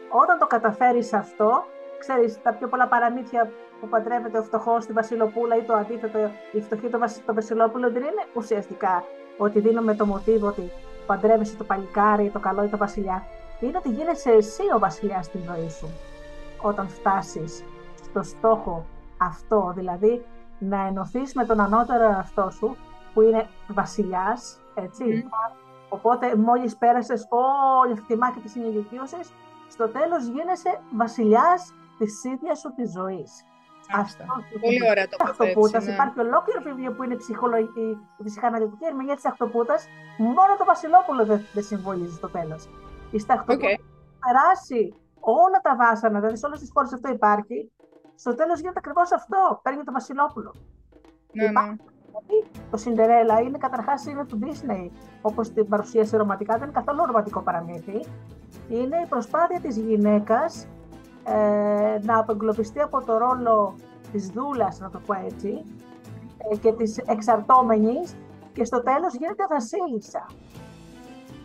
όταν 0.10 0.40
το 0.40 0.48
καταφέρεις 0.48 1.14
αυτό, 1.14 1.66
ξέρεις, 2.04 2.42
τα 2.42 2.54
πιο 2.54 2.68
πολλά 2.68 2.88
παραμύθια 2.88 3.52
που 3.80 3.88
παντρεύεται 3.88 4.38
ο 4.38 4.44
φτωχός 4.44 4.84
στη 4.84 4.94
Βασιλοπούλα 4.94 5.56
ή 5.58 5.62
το 5.62 5.74
αντίθετο, 5.74 6.20
η 6.52 6.62
φτωχή 6.62 6.88
το, 6.90 7.00
το 7.26 7.34
Βασιλόπουλο, 7.34 7.92
δεν 7.92 8.02
είναι 8.02 8.24
ουσιαστικά 8.34 9.04
ότι 9.38 9.60
δίνουμε 9.60 9.96
το 9.96 10.06
μοτίβο 10.06 10.48
ότι 10.48 10.72
παντρεύεσαι 11.06 11.56
το 11.56 11.64
παλικάρι, 11.64 12.30
το 12.30 12.40
καλό 12.40 12.64
ή 12.64 12.68
το 12.68 12.78
βασιλιά. 12.78 13.24
Είναι 13.60 13.78
ότι 13.78 13.90
γίνεσαι 13.90 14.32
εσύ 14.32 14.64
ο 14.76 14.80
βασιλιάς 14.80 15.26
στη 15.26 15.40
ζωή 15.48 15.70
σου. 15.70 15.90
Όταν 16.62 16.88
φτάσεις 16.88 17.64
στο 18.04 18.24
στόχο 18.24 18.86
αυτό, 19.18 19.74
δηλαδή 19.76 20.26
να 20.60 20.88
ενωθείς 20.88 21.34
με 21.34 21.46
τον 21.46 21.60
ανώτερο 21.60 22.04
εαυτό 22.04 22.50
σου, 22.50 22.76
που 23.14 23.22
είναι 23.22 23.48
βασιλιάς, 23.68 24.60
έτσι. 24.74 25.30
Οπότε 25.90 26.36
μόλις 26.36 26.78
πέρασες 26.78 27.28
όλη 27.80 27.94
αυτή 27.94 28.06
τη 28.08 28.18
μάχη 28.18 28.40
της 28.40 28.56
ενηλικίωση, 28.56 29.20
στο 29.68 29.88
τέλος 29.88 30.26
γίνεσαι 30.26 30.80
βασιλιάς 30.96 31.74
της 32.02 32.24
ίδιας 32.24 32.60
σου 32.60 32.70
της 32.78 32.92
ζωής. 32.98 33.32
Αυτό. 34.02 34.24
Πολύ 34.66 34.84
ωραία 34.92 35.08
το 35.08 35.18
Αχτοπούτα. 35.26 35.80
Ναι. 35.82 35.92
Υπάρχει 35.92 36.20
ολόκληρο 36.20 36.60
βιβλίο 36.68 36.92
που 36.96 37.04
είναι 37.04 37.16
ψυχολογική, 37.24 37.88
η 38.22 38.24
ψυχαναλυτική 38.24 38.86
ερμηνεία 38.86 39.16
της 39.16 39.26
Αχτοπούτα. 39.26 39.76
Μόνο 40.18 40.52
το 40.60 40.66
Βασιλόπουλο 40.66 41.26
δεν, 41.26 41.40
δεν 41.54 41.64
συμβολίζει 41.64 42.16
στο 42.16 42.30
τέλος. 42.38 42.70
Η 43.12 43.20
Σταχτοπούτα 43.20 43.68
okay. 43.68 43.80
περάσει 44.24 44.82
όλα 45.20 45.60
τα 45.62 45.76
βάσανα, 45.76 46.20
δηλαδή 46.20 46.38
σε 46.38 46.46
όλες 46.46 46.60
τις 46.60 46.70
χώρες 46.74 46.94
αυτό 46.94 47.08
υπάρχει. 47.12 47.72
Στο 48.16 48.36
τέλος 48.36 48.60
γίνεται 48.60 48.80
ακριβώς 48.84 49.12
αυτό. 49.12 49.60
Παίρνει 49.64 49.84
το 49.84 49.92
Βασιλόπουλο. 49.92 50.54
Ναι, 51.32 51.48
ναι. 51.48 51.76
Το 52.72 52.78
Σιντερέλα 52.78 53.40
είναι 53.42 53.58
καταρχάς 53.58 54.06
είναι 54.06 54.26
του 54.26 54.40
Disney, 54.44 54.90
όπως 55.22 55.54
την 55.54 55.68
παρουσίασε 55.68 56.18
ρομαντικά, 56.18 56.54
δεν 56.58 56.64
είναι 56.64 56.80
καθόλου 56.80 57.06
ρομαντικό 57.06 57.42
παραμύθι. 57.42 58.06
Είναι 58.70 58.98
η 59.06 59.06
προσπάθεια 59.10 59.60
της 59.60 59.78
γυναίκας 59.78 60.68
ε, 61.24 62.00
να 62.02 62.20
απεγκλωβιστεί 62.20 62.80
από 62.80 63.04
το 63.04 63.18
ρόλο 63.18 63.76
της 64.12 64.28
δούλας, 64.30 64.80
να 64.80 64.90
το 64.90 65.00
πω 65.06 65.14
έτσι, 65.26 65.64
ε, 66.52 66.58
και 66.58 66.72
της 66.72 66.98
εξαρτώμενης 66.98 68.16
και 68.54 68.66
στο 68.66 68.84
τέλος 68.84 69.14
γίνεται 69.14 69.48
βασίλισσα. 69.50 70.26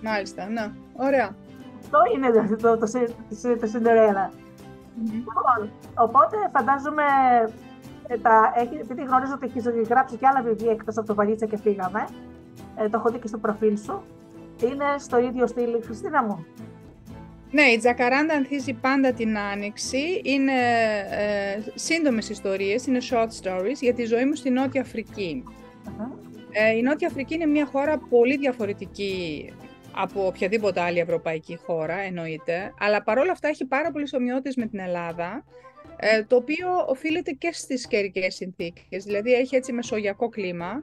Μάλιστα, 0.02 0.46
ναι. 0.46 0.72
Ωραία. 0.96 1.34
Αυτό 1.80 1.98
είναι 2.14 2.30
το, 2.30 2.56
το, 2.56 2.78
το, 2.78 2.86
το, 3.42 3.58
το 3.60 3.66
Σιντερέλα. 3.66 4.30
Λοιπόν, 5.04 5.70
οπότε 5.94 6.36
φαντάζομαι, 6.52 7.02
ε, 8.06 8.18
τα, 8.18 8.52
επειδή 8.80 9.02
γνωρίζω 9.02 9.32
ότι 9.34 9.46
έχεις 9.46 9.88
γράψει 9.88 10.16
και 10.16 10.26
άλλα 10.26 10.42
βιβλία 10.42 10.72
εκτός 10.72 10.96
από 10.96 11.06
το 11.06 11.14
Βαλίτσα 11.14 11.46
και 11.46 11.56
φύγαμε, 11.56 12.06
ε, 12.76 12.88
το 12.88 12.96
έχω 12.98 13.10
δει 13.10 13.18
και 13.18 13.26
στο 13.26 13.38
προφίλ 13.38 13.78
σου, 13.78 14.02
είναι 14.62 14.84
στο 14.98 15.18
ίδιο 15.18 15.46
στυλ, 15.46 15.82
Χριστίνα 15.84 16.22
μου. 16.24 16.46
Ναι, 17.50 17.62
η 17.62 17.78
Τζακαράντα 17.78 18.34
ανθίζει 18.34 18.72
πάντα 18.72 19.12
την 19.12 19.38
άνοιξη. 19.38 20.20
Είναι 20.24 20.52
ε, 21.10 21.62
σύντομες 21.74 22.28
ιστορίες, 22.28 22.86
είναι 22.86 22.98
short 23.10 23.28
stories 23.42 23.80
για 23.80 23.94
τη 23.94 24.04
ζωή 24.04 24.24
μου 24.24 24.34
στη 24.34 24.50
Νότια 24.50 24.86
Ε, 26.52 26.76
η 26.76 26.82
Νότια 26.82 27.08
Αφρική 27.08 27.34
είναι 27.34 27.46
μια 27.46 27.66
χώρα 27.66 27.98
πολύ 27.98 28.36
διαφορετική 28.36 29.44
από 29.96 30.26
οποιαδήποτε 30.26 30.80
άλλη 30.80 30.98
ευρωπαϊκή 30.98 31.56
χώρα, 31.56 31.98
εννοείται, 31.98 32.74
αλλά 32.78 33.02
παρόλα 33.02 33.32
αυτά 33.32 33.48
έχει 33.48 33.64
πάρα 33.64 33.90
πολλές 33.90 34.12
ομοιότητες 34.12 34.56
με 34.56 34.66
την 34.66 34.78
Ελλάδα, 34.78 35.44
ε, 35.96 36.22
το 36.22 36.36
οποίο 36.36 36.68
οφείλεται 36.86 37.30
και 37.30 37.50
στις 37.52 37.86
καιρικές 37.86 38.34
συνθήκες, 38.34 39.04
δηλαδή 39.04 39.32
έχει 39.32 39.56
έτσι 39.56 39.72
μεσογειακό 39.72 40.28
κλίμα, 40.28 40.82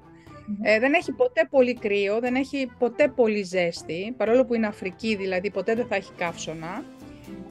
ε, 0.61 0.79
δεν 0.79 0.93
έχει 0.93 1.11
ποτέ 1.11 1.47
πολύ 1.49 1.73
κρύο, 1.73 2.19
δεν 2.19 2.35
έχει 2.35 2.71
ποτέ 2.79 3.07
πολύ 3.07 3.43
ζέστη, 3.43 4.13
παρόλο 4.17 4.45
που 4.45 4.53
είναι 4.53 4.67
Αφρική, 4.67 5.15
δηλαδή 5.15 5.51
ποτέ 5.51 5.75
δεν 5.75 5.85
θα 5.85 5.95
έχει 5.95 6.11
καύσωνα. 6.17 6.83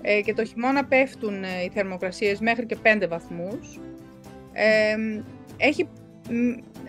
Ε, 0.03 0.21
και 0.21 0.35
το 0.35 0.45
χειμώνα 0.45 0.85
πέφτουν 0.85 1.45
ε, 1.45 1.63
οι 1.65 1.71
θερμοκρασίες 1.75 2.41
μέχρι 2.41 2.67
και 2.67 2.77
5 2.83 3.07
βαθμούς. 3.09 3.81
Ε, 4.53 4.97
έχει, 5.57 5.89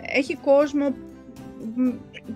έχει 0.01 0.35
κόσμο 0.35 0.95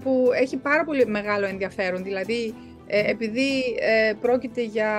που 0.04 0.30
έχει 0.34 0.58
πάρα 0.58 0.84
πολύ 0.84 1.06
μεγάλο 1.06 1.46
ενδιαφέρον, 1.46 2.04
δηλαδή 2.04 2.54
ε, 2.88 3.10
επειδή 3.10 3.64
πρόκειται 4.22 4.62
για, 4.64 4.92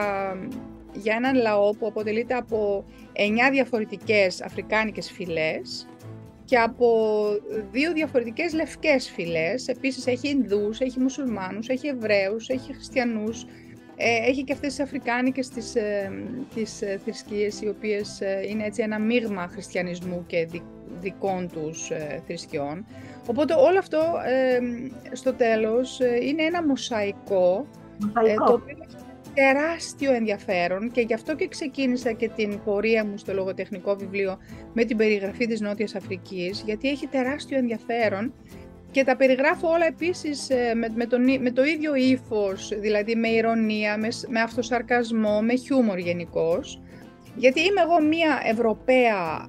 για 0.93 1.15
έναν 1.15 1.35
λαό 1.35 1.71
που 1.71 1.87
αποτελείται 1.87 2.35
από 2.35 2.85
9 3.13 3.51
διαφορετικές 3.51 4.43
αφρικάνικες 4.43 5.11
φυλές, 5.11 5.89
και 6.49 6.59
από 6.59 6.88
δύο 7.71 7.93
διαφορετικές 7.93 8.52
λευκές 8.52 9.11
φυλές. 9.11 9.69
Επίσης 9.69 10.07
έχει 10.07 10.28
Ινδούς, 10.28 10.81
έχει 10.81 11.00
Μουσουλμάνους, 11.00 11.69
έχει 11.69 11.87
Εβραίους, 11.88 12.49
έχει 12.49 12.75
Χριστιανούς, 12.75 13.45
ε, 13.97 14.28
έχει 14.28 14.45
και 14.45 14.52
αυτές 14.52 14.75
τις 14.75 14.85
Αφρικάνικες 14.85 15.49
τις, 15.49 15.75
ε, 15.75 16.12
τις 16.55 16.83
ε, 16.83 17.00
θρησκείες 17.05 17.61
οι 17.61 17.69
οποίες 17.69 18.21
είναι 18.49 18.64
έτσι 18.64 18.83
ένα 18.83 18.99
μείγμα 18.99 19.49
χριστιανισμού 19.49 20.25
και 20.26 20.49
δικών 21.00 21.49
τους 21.52 21.90
θρησκειών. 22.26 22.87
Οπότε 23.26 23.55
όλο 23.55 23.78
αυτό 23.78 23.99
στο 25.12 25.33
τέλος 25.33 26.00
είναι 26.23 26.43
ένα 26.43 26.67
μοσαϊκό, 26.67 27.67
μοσαϊκό. 27.99 28.45
το 28.45 28.52
οποίο 28.52 28.76
τεράστιο 29.38 30.12
ενδιαφέρον 30.12 30.90
και 30.90 31.00
γι' 31.00 31.14
αυτό 31.14 31.35
και 31.35 31.49
ξεκίνησα 31.49 32.12
και 32.12 32.28
την 32.28 32.61
πορεία 32.64 33.04
μου 33.04 33.18
στο 33.18 33.33
λογοτεχνικό 33.33 33.97
βιβλίο 33.97 34.38
με 34.73 34.85
την 34.85 34.97
περιγραφή 34.97 35.47
της 35.47 35.61
Νότιας 35.61 35.95
Αφρικής, 35.95 36.62
γιατί 36.66 36.88
έχει 36.88 37.07
τεράστιο 37.07 37.59
ενδιαφέρον 37.59 38.35
και 38.90 39.04
τα 39.04 39.16
περιγράφω 39.16 39.68
όλα 39.68 39.87
επίσης 39.87 40.50
ε, 40.50 40.75
με, 40.75 40.88
με, 40.95 41.07
τον, 41.07 41.40
με 41.40 41.50
το 41.50 41.64
ίδιο 41.64 41.95
ύφος, 41.95 42.68
δηλαδή 42.80 43.16
με 43.16 43.28
ηρωνία, 43.28 43.99
με, 43.99 44.09
με 44.28 44.40
αυτοσαρκασμό, 44.40 45.40
με 45.40 45.54
χιούμορ 45.54 45.99
γενικώς. 45.99 46.83
Γιατί 47.35 47.61
είμαι 47.61 47.80
εγώ 47.80 48.02
μία 48.02 48.40
Ευρωπαία 48.45 49.49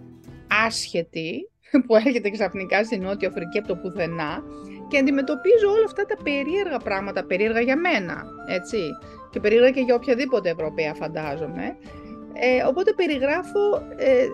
άσχετη, 0.66 1.50
που 1.86 1.96
έρχεται 1.96 2.30
ξαφνικά 2.30 2.84
στη 2.84 2.98
Νότια 2.98 3.28
Αφρική 3.28 3.58
από 3.58 3.68
το 3.68 3.76
πουθενά 3.76 4.44
και 4.88 4.98
αντιμετωπίζω 4.98 5.68
όλα 5.76 5.86
αυτά 5.86 6.06
τα 6.06 6.18
περίεργα 6.24 6.78
πράγματα, 6.78 7.26
περίεργα 7.26 7.62
για 7.62 7.78
μένα, 7.78 8.24
έτσι 8.48 8.78
και 9.30 9.40
περίγραφα 9.40 9.72
και 9.72 9.82
για 9.82 9.96
οποιαδήποτε 9.96 10.50
Ευρωπαία 10.50 10.94
φαντάζομαι. 10.94 11.78
Ε, 12.34 12.64
οπότε 12.68 12.94
περιγράφω 12.94 13.76
ε, 13.98 14.26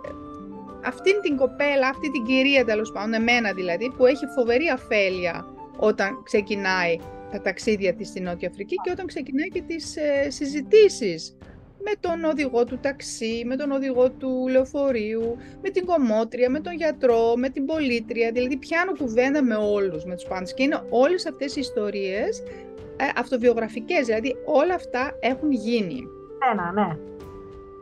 αυτήν 0.86 1.22
την 1.22 1.38
κοπέλα, 1.38 1.88
αυτή 1.88 2.12
την 2.12 2.24
κυρία 2.24 2.66
τέλος 2.66 2.92
πάντων, 2.92 3.14
εμένα 3.14 3.54
δηλαδή, 3.54 3.92
που 3.98 4.06
έχει 4.06 4.26
φοβερή 4.36 4.68
αφέλεια 4.68 5.46
όταν 5.78 6.24
ξεκινάει 6.24 6.98
τα 7.32 7.42
ταξίδια 7.42 7.94
της 7.94 8.08
στη 8.08 8.20
Νότια 8.20 8.50
Αφρική 8.50 8.76
και 8.84 8.92
όταν 8.92 9.06
ξεκινάει 9.06 9.48
και 9.48 9.62
τις 9.62 9.96
ε, 9.96 10.30
συζητήσεις 10.30 11.38
με 11.86 11.92
τον 12.00 12.24
οδηγό 12.24 12.64
του 12.64 12.80
ταξί, 12.82 13.44
με 13.46 13.56
τον 13.56 13.72
οδηγό 13.72 14.12
του 14.12 14.48
λεωφορείου, 14.50 15.38
με 15.62 15.70
την 15.70 15.86
κομμότρια, 15.86 16.50
με 16.50 16.60
τον 16.60 16.74
γιατρό, 16.74 17.34
με 17.36 17.50
την 17.50 17.66
πολίτρια, 17.66 18.32
δηλαδή 18.32 18.58
πιάνω 18.58 18.92
κουβέντα 18.98 19.44
με 19.44 19.56
όλους, 19.56 20.06
με 20.06 20.16
τους 20.16 20.26
πάντες 20.26 20.54
και 20.54 20.64
είναι 20.64 20.82
όλες 20.90 21.26
αυτές 21.26 21.56
οι 21.56 21.60
ιστορίες 21.60 22.44
ε, 22.98 23.06
αυτοβιογραφικές, 23.16 24.06
δηλαδή 24.06 24.36
όλα 24.46 24.74
αυτά 24.74 25.18
έχουν 25.20 25.52
γίνει. 25.52 26.08
Ένα, 26.52 26.72
ναι. 26.72 26.98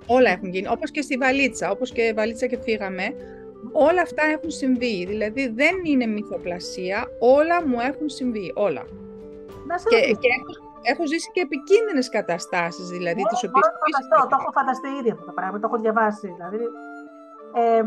Όλα 0.08 0.30
έχουν 0.30 0.50
γίνει, 0.50 0.68
όπως 0.68 0.92
και 0.92 1.02
στη 1.02 1.18
Βαλίτσα, 1.18 1.72
όπως 1.72 1.92
και 1.92 2.14
Βαλίτσα 2.16 2.46
και 2.48 2.58
φύγαμε, 2.58 3.04
όλα 3.72 4.02
αυτά 4.02 4.24
έχουν 4.26 4.52
συμβεί, 4.52 5.06
δηλαδή 5.06 5.48
δεν 5.48 5.76
είναι 5.84 6.06
μυθοπλασία, 6.06 7.08
όλα 7.20 7.68
μου 7.68 7.80
έχουν 7.80 8.10
συμβεί, 8.10 8.52
όλα. 8.56 8.84
Να 9.68 9.76
και, 9.76 10.00
και 10.22 10.28
έχω, 10.38 10.52
έχω, 10.82 11.08
ζήσει 11.08 11.32
και 11.34 11.42
επικίνδυνες 11.42 12.10
καταστάσεις, 12.10 12.88
δηλαδή, 12.88 13.22
ναι, 13.22 13.30
τις 13.30 13.44
οποίες... 13.44 13.66
Το, 13.66 14.28
το 14.30 14.38
έχω 14.40 14.52
φανταστεί 14.52 14.88
ήδη 15.00 15.10
αυτό 15.12 15.26
το 15.26 15.32
πράγμα, 15.32 15.60
το 15.60 15.68
έχω 15.68 15.78
διαβάσει, 15.78 16.28
δηλαδή. 16.36 16.64
Ε, 17.56 17.84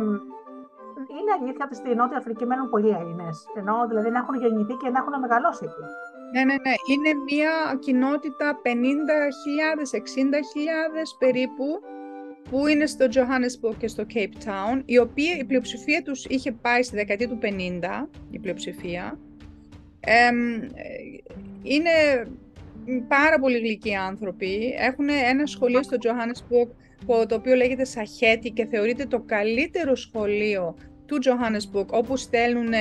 είναι 1.19 1.33
αλήθεια 1.41 1.65
ότι 1.65 1.75
στη 1.75 1.95
Νότια 1.95 2.19
Αφρική 2.19 2.47
μένουν 2.47 2.69
πολλοί 2.71 2.91
Έλληνες. 3.01 3.47
Ενώ 3.55 3.87
δηλαδή 3.89 4.11
να 4.11 4.19
έχουν 4.19 4.35
γεννηθεί 4.35 4.75
και 4.75 4.89
να 4.89 4.99
έχουν 4.99 5.15
μεγαλώσει 5.21 5.65
εκεί. 5.69 5.85
Ναι, 6.33 6.45
ναι, 6.45 6.55
ναι. 6.55 6.75
Είναι 6.93 7.11
μια 7.33 7.79
κοινότητα 7.81 8.61
50.000, 8.65 8.71
60.000 9.93 9.99
περίπου 11.19 11.65
που 12.51 12.67
είναι 12.67 12.87
στο 12.87 13.07
Johannesburg 13.11 13.75
και 13.79 13.89
στο 13.89 14.07
Cape 14.15 14.45
Town, 14.45 14.83
η 14.85 14.99
οποία 14.99 15.37
η 15.37 15.45
πλειοψηφία 15.45 16.03
τους 16.03 16.25
είχε 16.25 16.53
πάει 16.53 16.83
στη 16.83 16.97
δεκαετία 16.97 17.29
του 17.29 17.39
50, 17.43 18.09
η 18.31 18.39
πλειοψηφία. 18.39 19.19
είναι 21.63 21.91
πάρα 23.09 23.39
πολύ 23.39 23.59
γλυκοί 23.59 23.95
άνθρωποι. 23.95 24.75
Έχουν 24.79 25.09
ένα 25.09 25.47
σχολείο 25.47 25.83
στο 25.83 25.97
Johannesburg 26.01 26.69
το 27.29 27.35
οποίο 27.35 27.55
λέγεται 27.55 27.85
Σαχέτη 27.85 28.51
και 28.51 28.67
θεωρείται 28.67 29.07
το 29.07 29.21
καλύτερο 29.21 29.95
σχολείο 29.95 30.77
του 31.07 31.19
Johannesburg, 31.23 31.87
όπου 31.87 32.17
στέλνουν 32.17 32.73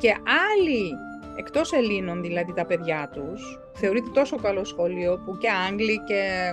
και 0.00 0.14
άλλοι, 0.52 0.92
εκτός 1.36 1.72
Ελλήνων 1.72 2.22
δηλαδή 2.22 2.52
τα 2.52 2.66
παιδιά 2.66 3.10
τους, 3.12 3.60
θεωρείται 3.72 4.10
τόσο 4.14 4.36
καλό 4.36 4.64
σχολείο 4.64 5.22
που 5.24 5.36
και 5.38 5.48
Άγγλοι 5.68 6.00
και, 6.06 6.50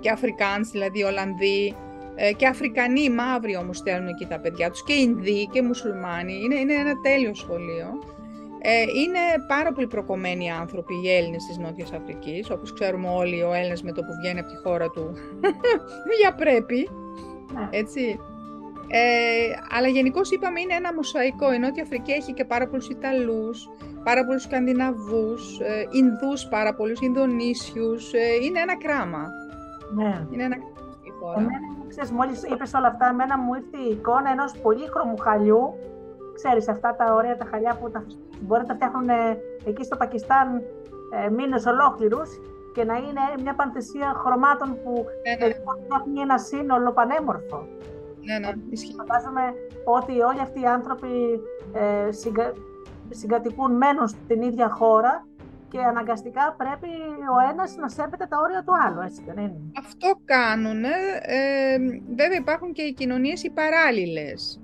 και 0.00 0.10
Αφρικάνς, 0.10 0.70
δηλαδή 0.70 1.02
Ολλανδοί, 1.02 1.74
ε, 2.14 2.32
και 2.32 2.46
Αφρικανοί, 2.46 3.10
μαύροι 3.10 3.56
όμως 3.56 3.76
στέλνουν 3.76 4.08
εκεί 4.08 4.26
τα 4.26 4.40
παιδιά 4.40 4.70
τους 4.70 4.84
και 4.84 4.92
Ινδοί 4.92 5.48
και 5.52 5.62
Μουσουλμάνοι. 5.62 6.40
Είναι, 6.44 6.54
είναι 6.54 6.74
ένα 6.74 7.00
τέλειο 7.02 7.34
σχολείο. 7.34 7.86
Ε, 8.64 8.80
είναι 8.80 9.18
πάρα 9.48 9.72
πολύ 9.72 9.86
προκομμένοι 9.86 10.50
άνθρωποι 10.50 10.94
οι 11.04 11.14
Έλληνες 11.14 11.44
της 11.44 11.58
Νότιας 11.58 11.92
Αφρικής. 11.92 12.50
Όπως 12.50 12.72
ξέρουμε 12.72 13.08
όλοι, 13.08 13.42
ο 13.42 13.52
Έλληνας 13.52 13.82
με 13.82 13.92
το 13.92 14.00
που 14.00 14.12
βγαίνει 14.20 14.38
από 14.38 14.48
τη 14.48 14.56
χώρα 14.56 14.88
του 14.88 15.12
για 16.20 16.34
πρέπει. 16.34 16.88
Ναι. 17.54 17.68
Έτσι. 17.70 18.18
Ε, 18.88 19.54
αλλά 19.70 19.88
γενικώς 19.88 20.30
είπαμε 20.30 20.60
είναι 20.60 20.74
ένα 20.74 20.94
μοσαϊκό. 20.94 21.52
Η 21.52 21.58
Νότια 21.58 21.82
Αφρική 21.82 22.12
έχει 22.12 22.32
και 22.32 22.44
πάρα 22.44 22.68
πολλούς 22.68 22.88
Ιταλούς, 22.88 23.68
πάρα 24.04 24.24
πολλούς 24.24 24.42
Σκανδιναβούς, 24.42 25.60
ε, 25.60 25.86
Ινδούς 25.90 26.48
πάρα 26.48 26.74
πολλούς, 26.74 27.00
Ινδονήσιους. 27.00 28.12
Ε, 28.12 28.44
είναι 28.44 28.60
ένα 28.60 28.76
κράμα. 28.76 29.28
Ναι. 29.94 30.26
Είναι 30.30 30.44
ένα 30.44 30.56
χώρα. 31.20 31.38
Εμένα, 31.38 31.58
ξέρεις, 31.88 32.10
μόλις 32.10 32.42
είπες 32.42 32.74
όλα 32.74 32.86
αυτά, 32.86 33.06
εμένα 33.08 33.38
μου 33.38 33.54
ήρθε 33.54 33.78
η 33.88 33.90
εικόνα 33.90 34.30
ενός 34.30 34.52
πολύχρωμου 34.62 35.16
χαλιού. 35.16 35.74
Ξέρεις, 36.34 36.68
αυτά 36.68 36.96
τα 36.96 37.14
ωραία 37.14 37.36
τα 37.36 37.46
χαλιά 37.50 37.76
που 37.80 37.90
τα, 37.90 38.04
μπορεί 38.40 38.60
να 38.60 38.66
τα 38.66 38.74
φτιάχνουν 38.74 39.08
ε, 39.08 39.38
εκεί 39.64 39.84
στο 39.84 39.96
Πακιστάν 39.96 40.62
ε, 41.14 41.30
μήνες 41.30 41.66
ολόκληρους 41.66 42.30
και 42.74 42.84
να 42.84 42.96
είναι 42.96 43.24
μια 43.42 43.54
πανθεσία 43.54 44.08
χρωμάτων 44.22 44.68
που 44.82 44.92
ναι, 45.24 45.46
ναι. 45.46 45.54
φτιάχνει 45.84 46.20
ένα 46.20 46.38
σύνολο 46.38 46.92
πανέμορφο. 46.92 47.66
Ναι, 48.26 48.38
ναι, 48.38 48.52
ισχύει. 48.70 48.94
Φαντάζομαι 48.94 49.44
ότι 49.84 50.12
όλοι 50.20 50.40
αυτοί 50.40 50.60
οι 50.60 50.66
άνθρωποι 50.66 51.40
ε, 51.72 52.12
συγκα... 52.12 52.52
συγκατοικούν, 53.12 53.76
μένουν 53.76 54.08
στην 54.08 54.42
ίδια 54.42 54.68
χώρα 54.68 55.26
και 55.68 55.78
αναγκαστικά 55.78 56.54
πρέπει 56.58 56.88
ο 57.34 57.50
ένας 57.52 57.76
να 57.76 57.88
σέβεται 57.88 58.26
τα 58.28 58.38
όρια 58.38 58.62
του 58.62 58.72
άλλου, 58.86 59.00
έτσι 59.00 59.22
δεν 59.26 59.36
είναι; 59.36 59.60
Αυτό 59.78 60.20
κάνουν. 60.24 60.84
Ε, 60.84 61.78
βέβαια 62.16 62.38
υπάρχουν 62.38 62.72
και 62.72 62.82
οι 62.82 62.92
κοινωνίες 62.92 63.42
οι 63.42 63.50
παραλληλες 63.50 64.60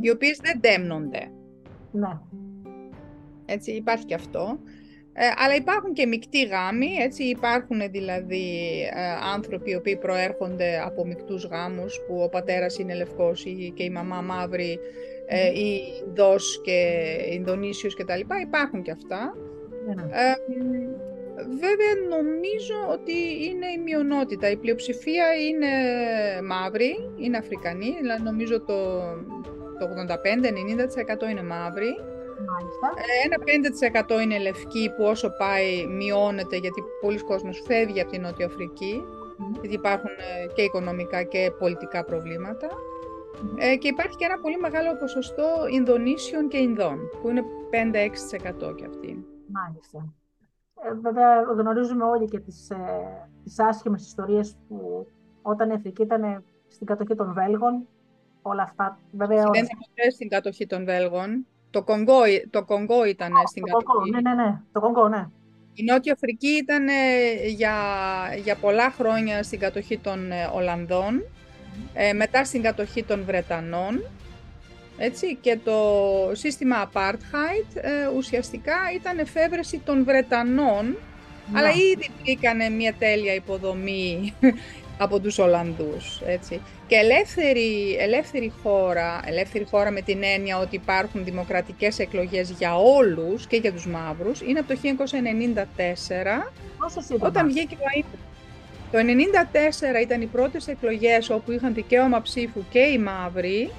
οι 0.00 0.10
οποίες 0.10 0.38
δεν 0.42 0.60
τέμνονται. 0.60 1.30
Ναι. 1.92 2.18
Έτσι, 3.44 3.72
υπάρχει 3.72 4.04
και 4.04 4.14
αυτό. 4.14 4.58
Ε, 5.14 5.26
αλλά 5.36 5.54
υπάρχουν 5.54 5.92
και 5.92 6.06
μεικτοί 6.06 6.44
γάμοι, 6.44 6.88
έτσι 7.00 7.22
υπάρχουν 7.22 7.80
δηλαδή 7.90 8.80
ε, 8.94 9.00
άνθρωποι 9.34 9.70
οι 9.70 9.74
οποίοι 9.74 9.96
προέρχονται 9.96 10.80
από 10.84 11.06
μεικτούς 11.06 11.44
γάμους 11.44 12.00
που 12.06 12.22
ο 12.22 12.28
πατέρας 12.28 12.78
είναι 12.78 12.94
λευκός 12.94 13.44
ή, 13.44 13.72
και 13.74 13.82
η 13.82 13.90
μαμά 13.90 14.20
μαύρη 14.20 14.78
ε, 15.34 15.60
ή 15.60 15.82
Ινδός 16.06 16.60
και 16.62 16.78
Ινδονήσιος 17.30 17.94
και 17.94 18.04
τα 18.04 18.16
λοιπά, 18.16 18.40
υπάρχουν 18.40 18.82
και 18.82 18.90
αυτά. 18.90 19.34
Ναι. 19.86 20.02
Ε, 20.02 20.34
βέβαια 21.36 22.18
νομίζω 22.18 22.74
ότι 22.90 23.12
είναι 23.44 23.66
η 23.76 23.78
μειονότητα, 23.84 24.50
η 24.50 24.56
πλειοψηφία 24.56 25.26
είναι 25.48 25.72
μαύρη, 26.42 27.10
είναι 27.16 27.36
Αφρικανοί, 27.36 27.96
δηλαδή 28.00 28.22
νομίζω 28.22 28.60
το, 28.60 29.00
το 29.78 29.88
85-90% 31.26 31.30
είναι 31.30 31.42
μαύροι. 31.42 31.94
Ένα 33.24 33.36
5% 34.18 34.22
είναι 34.22 34.38
λευκή 34.38 34.92
που 34.96 35.04
όσο 35.04 35.28
πάει 35.38 35.86
μειώνεται 35.86 36.56
γιατί 36.56 36.82
πολλοί 37.00 37.18
κόσμος 37.18 37.62
φεύγει 37.66 38.00
από 38.00 38.10
την 38.10 38.22
Νότια 38.22 38.46
Αφρική 38.46 39.02
γιατί 39.60 39.74
υπάρχουν 39.74 40.10
ε, 40.10 40.52
και 40.54 40.62
οικονομικά 40.62 41.22
και 41.22 41.52
πολιτικά 41.58 42.04
ε, 43.56 43.76
και 43.76 43.88
υπάρχει 43.88 44.16
και 44.16 44.24
ένα 44.24 44.38
πολύ 44.38 44.58
μεγάλο 44.58 44.96
ποσοστό 44.96 45.66
Ινδονήσιων 45.70 46.48
και 46.48 46.58
Ινδών 46.58 46.98
που 47.20 47.28
είναι 47.28 47.42
5-6% 47.70 48.74
και 48.76 48.84
αυτοί. 48.84 49.24
Μάλιστα. 49.46 50.14
Ε, 50.84 50.94
βέβαια 50.94 51.42
γνωρίζουμε 51.42 52.04
όλοι 52.04 52.28
και 52.28 52.38
τις, 52.38 52.70
ε, 52.70 52.76
τις 53.44 53.58
άσχημες 53.58 54.06
ιστορίες 54.06 54.56
που 54.68 55.06
όταν 55.42 55.70
η 55.70 55.74
Αφρική 55.74 56.02
ήταν 56.02 56.44
στην 56.68 56.86
κατοχή 56.86 57.14
των 57.14 57.32
Βέλγων, 57.32 57.86
όλα 58.42 58.62
αυτά. 58.62 58.98
Βέβαια, 59.10 59.42
Δεν 59.42 59.64
ήταν 59.64 60.10
στην 60.10 60.28
κατοχή 60.28 60.66
των 60.66 60.84
Βέλγων. 60.84 61.46
Το 61.70 61.82
Κονγκό, 61.82 62.20
το 62.50 62.64
Κονγκό 62.64 63.04
ήταν 63.04 63.32
στην 63.46 63.62
το 63.62 63.76
κατοχή. 63.76 64.10
ναι, 64.10 64.20
ναι, 64.20 64.34
ναι. 64.34 64.60
Το 64.72 64.80
Κονγκό, 64.80 65.08
ναι. 65.08 65.28
Η 65.74 65.84
Νότια 65.84 66.12
Αφρική 66.12 66.48
ήταν 66.48 66.86
για, 67.46 67.74
για 68.42 68.56
πολλά 68.56 68.90
χρόνια 68.90 69.42
στην 69.42 69.58
κατοχή 69.58 69.98
των 69.98 70.32
ε, 70.32 70.50
Ολλανδών, 70.54 71.22
ε, 71.94 72.12
μετά 72.12 72.44
στην 72.44 72.62
κατοχή 72.62 73.02
των 73.02 73.24
Βρετανών, 73.24 74.02
έτσι, 74.98 75.38
και 75.40 75.58
το 75.64 75.78
σύστημα 76.32 76.90
Apartheid 76.90 77.74
ε, 77.74 78.16
ουσιαστικά 78.16 78.76
ήταν 78.94 79.18
εφεύρεση 79.18 79.80
των 79.84 80.04
Βρετανών, 80.04 80.84
ναι. 80.86 81.58
αλλά 81.58 81.70
ήδη 81.70 82.10
μπήκανε 82.22 82.68
μια 82.68 82.94
τέλεια 82.98 83.34
υποδομή 83.34 84.34
από 85.04 85.20
τους 85.20 85.38
Ολλανδούς, 85.38 86.20
έτσι. 86.26 86.60
Και 86.86 86.96
ελεύθερη, 86.96 87.96
ελεύθερη 88.00 88.52
χώρα, 88.62 89.20
ελεύθερη 89.24 89.66
χώρα 89.70 89.90
με 89.90 90.00
την 90.00 90.22
έννοια 90.22 90.58
ότι 90.58 90.76
υπάρχουν 90.76 91.24
δημοκρατικές 91.24 91.98
εκλογές 91.98 92.50
για 92.50 92.76
όλους 92.76 93.46
και 93.46 93.56
για 93.56 93.72
τους 93.72 93.86
μαύρους, 93.86 94.40
είναι 94.40 94.58
από 94.58 94.68
το 94.68 94.78
1994, 94.82 96.52
όταν 97.18 97.46
βγήκε 97.48 97.74
ο 97.74 97.84
ΑΕΠ. 97.94 98.06
Το 98.92 98.98
1994 98.98 100.02
ήταν 100.02 100.20
οι 100.20 100.26
πρώτες 100.26 100.68
εκλογές 100.68 101.30
όπου 101.30 101.52
είχαν 101.52 101.74
δικαίωμα 101.74 102.22
ψήφου 102.22 102.64
και 102.70 102.78
οι 102.78 102.98
μαυροι 102.98 103.70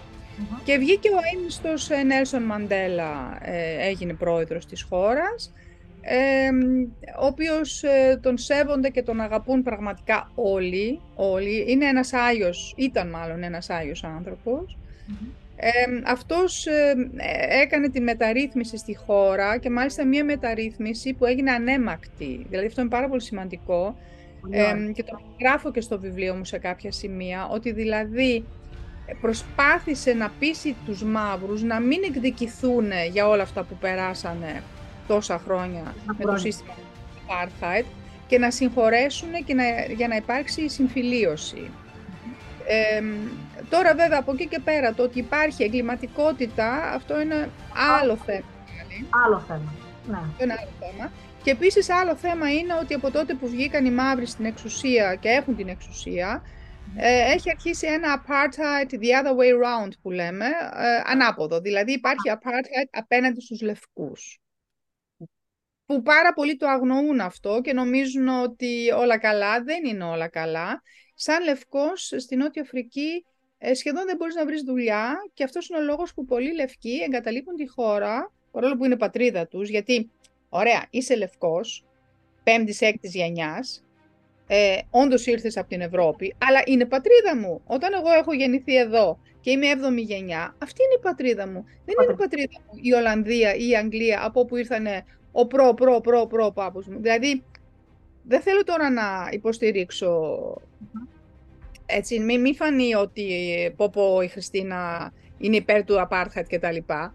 και 0.63 0.77
βγήκε 0.77 1.09
ο 1.09 1.17
αείμνηστος 1.25 1.89
Νέλσον 2.05 2.43
Μαντέλα, 2.43 3.37
ε, 3.41 3.87
έγινε 3.87 4.13
πρόεδρος 4.13 4.65
της 4.65 4.81
χώρας 4.81 5.53
ο 7.19 7.25
οποίος 7.25 7.83
ε, 7.83 8.19
τον 8.21 8.37
σέβονται 8.37 8.89
και 8.89 9.01
τον 9.03 9.19
αγαπούν 9.19 9.63
πραγματικά 9.63 10.31
όλοι, 10.35 10.99
όλοι. 11.15 11.65
Είναι 11.67 11.85
ένας 11.85 12.13
Άγιος, 12.13 12.73
ήταν 12.77 13.09
μάλλον 13.09 13.43
ένας 13.43 13.69
Άγιος 13.69 14.03
άνθρωπος. 14.03 14.77
αυτός 16.05 16.67
έκανε 17.61 17.89
τη 17.89 18.01
μεταρρύθμιση 18.01 18.77
στη 18.77 18.95
χώρα 18.95 19.57
και 19.57 19.69
μάλιστα 19.69 20.05
μια 20.05 20.25
μεταρρύθμιση 20.25 21.13
που 21.13 21.25
έγινε 21.25 21.51
ανέμακτη. 21.51 22.45
Δηλαδή 22.49 22.67
αυτό 22.67 22.81
είναι 22.81 22.89
πάρα 22.89 23.07
πολύ 23.07 23.21
σημαντικό 23.21 23.95
και 24.93 25.03
το 25.03 25.21
γράφω 25.39 25.71
και 25.71 25.81
στο 25.81 25.99
βιβλίο 25.99 26.35
μου 26.35 26.45
σε 26.45 26.57
κάποια 26.57 26.91
σημεία, 26.91 27.47
ότι 27.47 27.71
δηλαδή 27.71 28.45
προσπάθησε 29.21 30.13
να 30.13 30.31
πείσει 30.39 30.75
τους 30.85 31.03
μαύρους 31.03 31.63
να 31.63 31.79
μην 31.79 32.03
εκδικηθούν 32.03 32.91
για 33.11 33.27
όλα 33.27 33.43
αυτά 33.43 33.63
που 33.63 33.75
περάσανε 33.75 34.63
τόσα 35.07 35.39
χρόνια 35.39 35.93
με 36.17 36.25
το 36.25 36.37
σύστημα 36.37 36.73
Apartheid 37.27 37.85
και 38.27 38.37
να 38.39 38.51
συγχωρέσουν 38.51 39.29
και 39.45 39.53
να, 39.53 39.63
για 39.95 40.07
να 40.07 40.15
υπάρξει 40.15 40.69
συμφιλίωση. 40.69 41.69
τώρα 43.69 43.95
βέβαια 43.95 44.19
από 44.19 44.31
εκεί 44.31 44.47
και 44.47 44.59
πέρα 44.59 44.93
το 44.93 45.03
ότι 45.03 45.19
υπάρχει 45.19 45.63
εγκληματικότητα 45.63 46.91
αυτό 46.93 47.21
είναι 47.21 47.49
άλλο 47.99 48.17
θέμα. 48.25 48.45
Άλλο 49.25 49.43
θέμα. 49.47 49.73
Ναι. 50.07 50.43
Είναι 50.43 50.53
άλλο 50.53 50.69
θέμα. 50.79 51.11
Και 51.43 51.51
επίσης 51.51 51.89
άλλο 51.89 52.15
θέμα 52.15 52.53
είναι 52.53 52.73
ότι 52.73 52.93
από 52.93 53.11
τότε 53.11 53.33
που 53.33 53.47
βγήκαν 53.47 53.85
οι 53.85 53.91
μαύροι 53.91 54.25
στην 54.25 54.45
εξουσία 54.45 55.15
και 55.15 55.29
έχουν 55.29 55.55
την 55.55 55.67
εξουσία 55.67 56.43
ε, 56.95 57.31
έχει 57.33 57.49
αρχίσει 57.49 57.87
ένα 57.87 58.23
apartheid 58.23 58.93
the 58.93 59.23
other 59.23 59.31
way 59.31 59.65
round 59.65 59.91
που 60.01 60.11
λέμε, 60.11 60.45
ε, 60.45 61.11
ανάποδο. 61.11 61.59
Δηλαδή 61.59 61.91
υπάρχει 61.91 62.31
apartheid 62.33 62.87
απέναντι 62.91 63.41
στους 63.41 63.61
λευκούς 63.61 64.37
που 65.85 66.01
πάρα 66.01 66.33
πολλοί 66.33 66.57
το 66.57 66.67
αγνοούν 66.67 67.19
αυτό 67.19 67.61
και 67.63 67.73
νομίζουν 67.73 68.27
ότι 68.27 68.91
όλα 68.97 69.17
καλά, 69.17 69.63
δεν 69.63 69.85
είναι 69.85 70.03
όλα 70.03 70.27
καλά. 70.27 70.81
Σαν 71.15 71.43
λευκός 71.43 72.13
στην 72.17 72.37
Νότια 72.37 72.61
Αφρική 72.61 73.25
ε, 73.57 73.73
σχεδόν 73.73 74.05
δεν 74.05 74.15
μπορείς 74.15 74.35
να 74.35 74.45
βρεις 74.45 74.61
δουλειά 74.61 75.15
και 75.33 75.43
αυτός 75.43 75.69
είναι 75.69 75.79
ο 75.79 75.81
λόγος 75.81 76.13
που 76.13 76.25
πολλοί 76.25 76.53
λευκοί 76.53 76.99
εγκαταλείπουν 77.05 77.55
τη 77.55 77.67
χώρα, 77.67 78.31
παρόλο 78.51 78.77
που 78.77 78.85
είναι 78.85 78.97
πατρίδα 78.97 79.47
τους, 79.47 79.69
γιατί, 79.69 80.11
ωραία, 80.53 80.85
είσαι 80.89 81.15
λευκός, 81.15 81.85
πέμπτης, 82.43 82.81
έκτης 82.81 83.13
γενιάς, 83.13 83.83
ε, 84.47 84.77
όντως 84.89 85.25
ήρθες 85.25 85.57
από 85.57 85.69
την 85.69 85.81
Ευρώπη, 85.81 86.35
αλλά 86.37 86.61
είναι 86.65 86.85
πατρίδα 86.85 87.37
μου. 87.37 87.61
Όταν 87.65 87.93
εγώ 87.93 88.11
έχω 88.11 88.33
γεννηθεί 88.33 88.75
εδώ 88.75 89.19
και 89.39 89.51
είμαι 89.51 89.67
7η 89.67 89.97
γενιά, 89.97 90.55
αυτή 90.57 90.83
είναι 90.83 90.93
η 90.97 91.01
πατρίδα 91.01 91.47
μου. 91.47 91.65
Δεν 91.85 91.95
είναι 92.03 92.13
η 92.13 92.15
πατρίδα 92.15 92.59
μου 92.65 92.79
η 92.81 92.93
Ολλανδία 92.93 93.55
ή 93.55 93.69
η 93.69 93.75
Αγγλία 93.75 94.25
από 94.25 94.39
όπου 94.39 94.55
ήρθαν 94.55 94.85
ο 95.31 95.47
προ, 95.47 95.73
προ, 95.73 96.01
προ, 96.01 96.27
προ 96.27 96.51
πάπους 96.51 96.87
μου. 96.87 96.99
Δηλαδή, 97.01 97.43
δεν 98.23 98.41
θέλω 98.41 98.63
τώρα 98.63 98.89
να 98.89 99.29
υποστηρίξω 99.31 100.37
έτσι, 101.85 102.19
μην 102.19 102.41
μη 102.41 102.53
φανεί 102.53 102.95
ότι 102.95 103.27
πω 103.75 103.89
πω 103.89 104.21
η 104.21 104.27
Χριστίνα 104.27 105.11
είναι 105.37 105.55
υπέρ 105.55 105.83
του 105.83 106.07
apartheid 106.09 106.47
και 106.47 106.59
τα 106.59 106.71
λοιπά, 106.71 107.13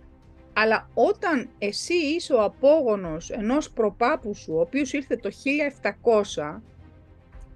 αλλά 0.63 0.89
όταν 0.95 1.49
εσύ 1.59 1.95
είσαι 1.95 2.35
ο 2.35 2.43
απόγονος 2.43 3.31
ενός 3.31 3.71
προπάπου 3.71 4.35
σου, 4.35 4.53
ο 4.55 4.61
οποίος 4.61 4.93
ήρθε 4.93 5.17
το 5.17 5.31
1700, 5.31 6.61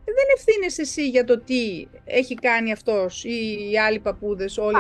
δεν 0.05 0.27
ευθύνεσαι 0.37 0.83
εσύ 0.83 1.09
για 1.09 1.25
το 1.25 1.41
τι 1.41 1.87
έχει 2.05 2.35
κάνει 2.35 2.73
αυτός 2.73 3.25
ή 3.25 3.69
οι 3.71 3.79
άλλοι 3.79 3.99
παππούδες, 3.99 4.59
όλοι. 4.59 4.77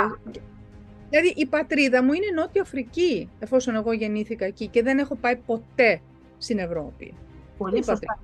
Δηλαδή 1.11 1.32
η 1.37 1.46
πατρίδα 1.46 2.02
μου 2.02 2.12
είναι 2.12 2.26
Νότια 2.35 2.62
Αφρική, 2.62 3.28
εφόσον 3.38 3.74
εγώ 3.74 3.92
γεννήθηκα 3.92 4.44
εκεί 4.44 4.66
και 4.66 4.82
δεν 4.82 4.98
έχω 4.98 5.14
πάει 5.14 5.37
ποτέ 5.37 6.00
στην 6.38 6.58
Ευρώπη. 6.58 7.14
Πολύ 7.58 7.85
σωστά. 7.85 8.18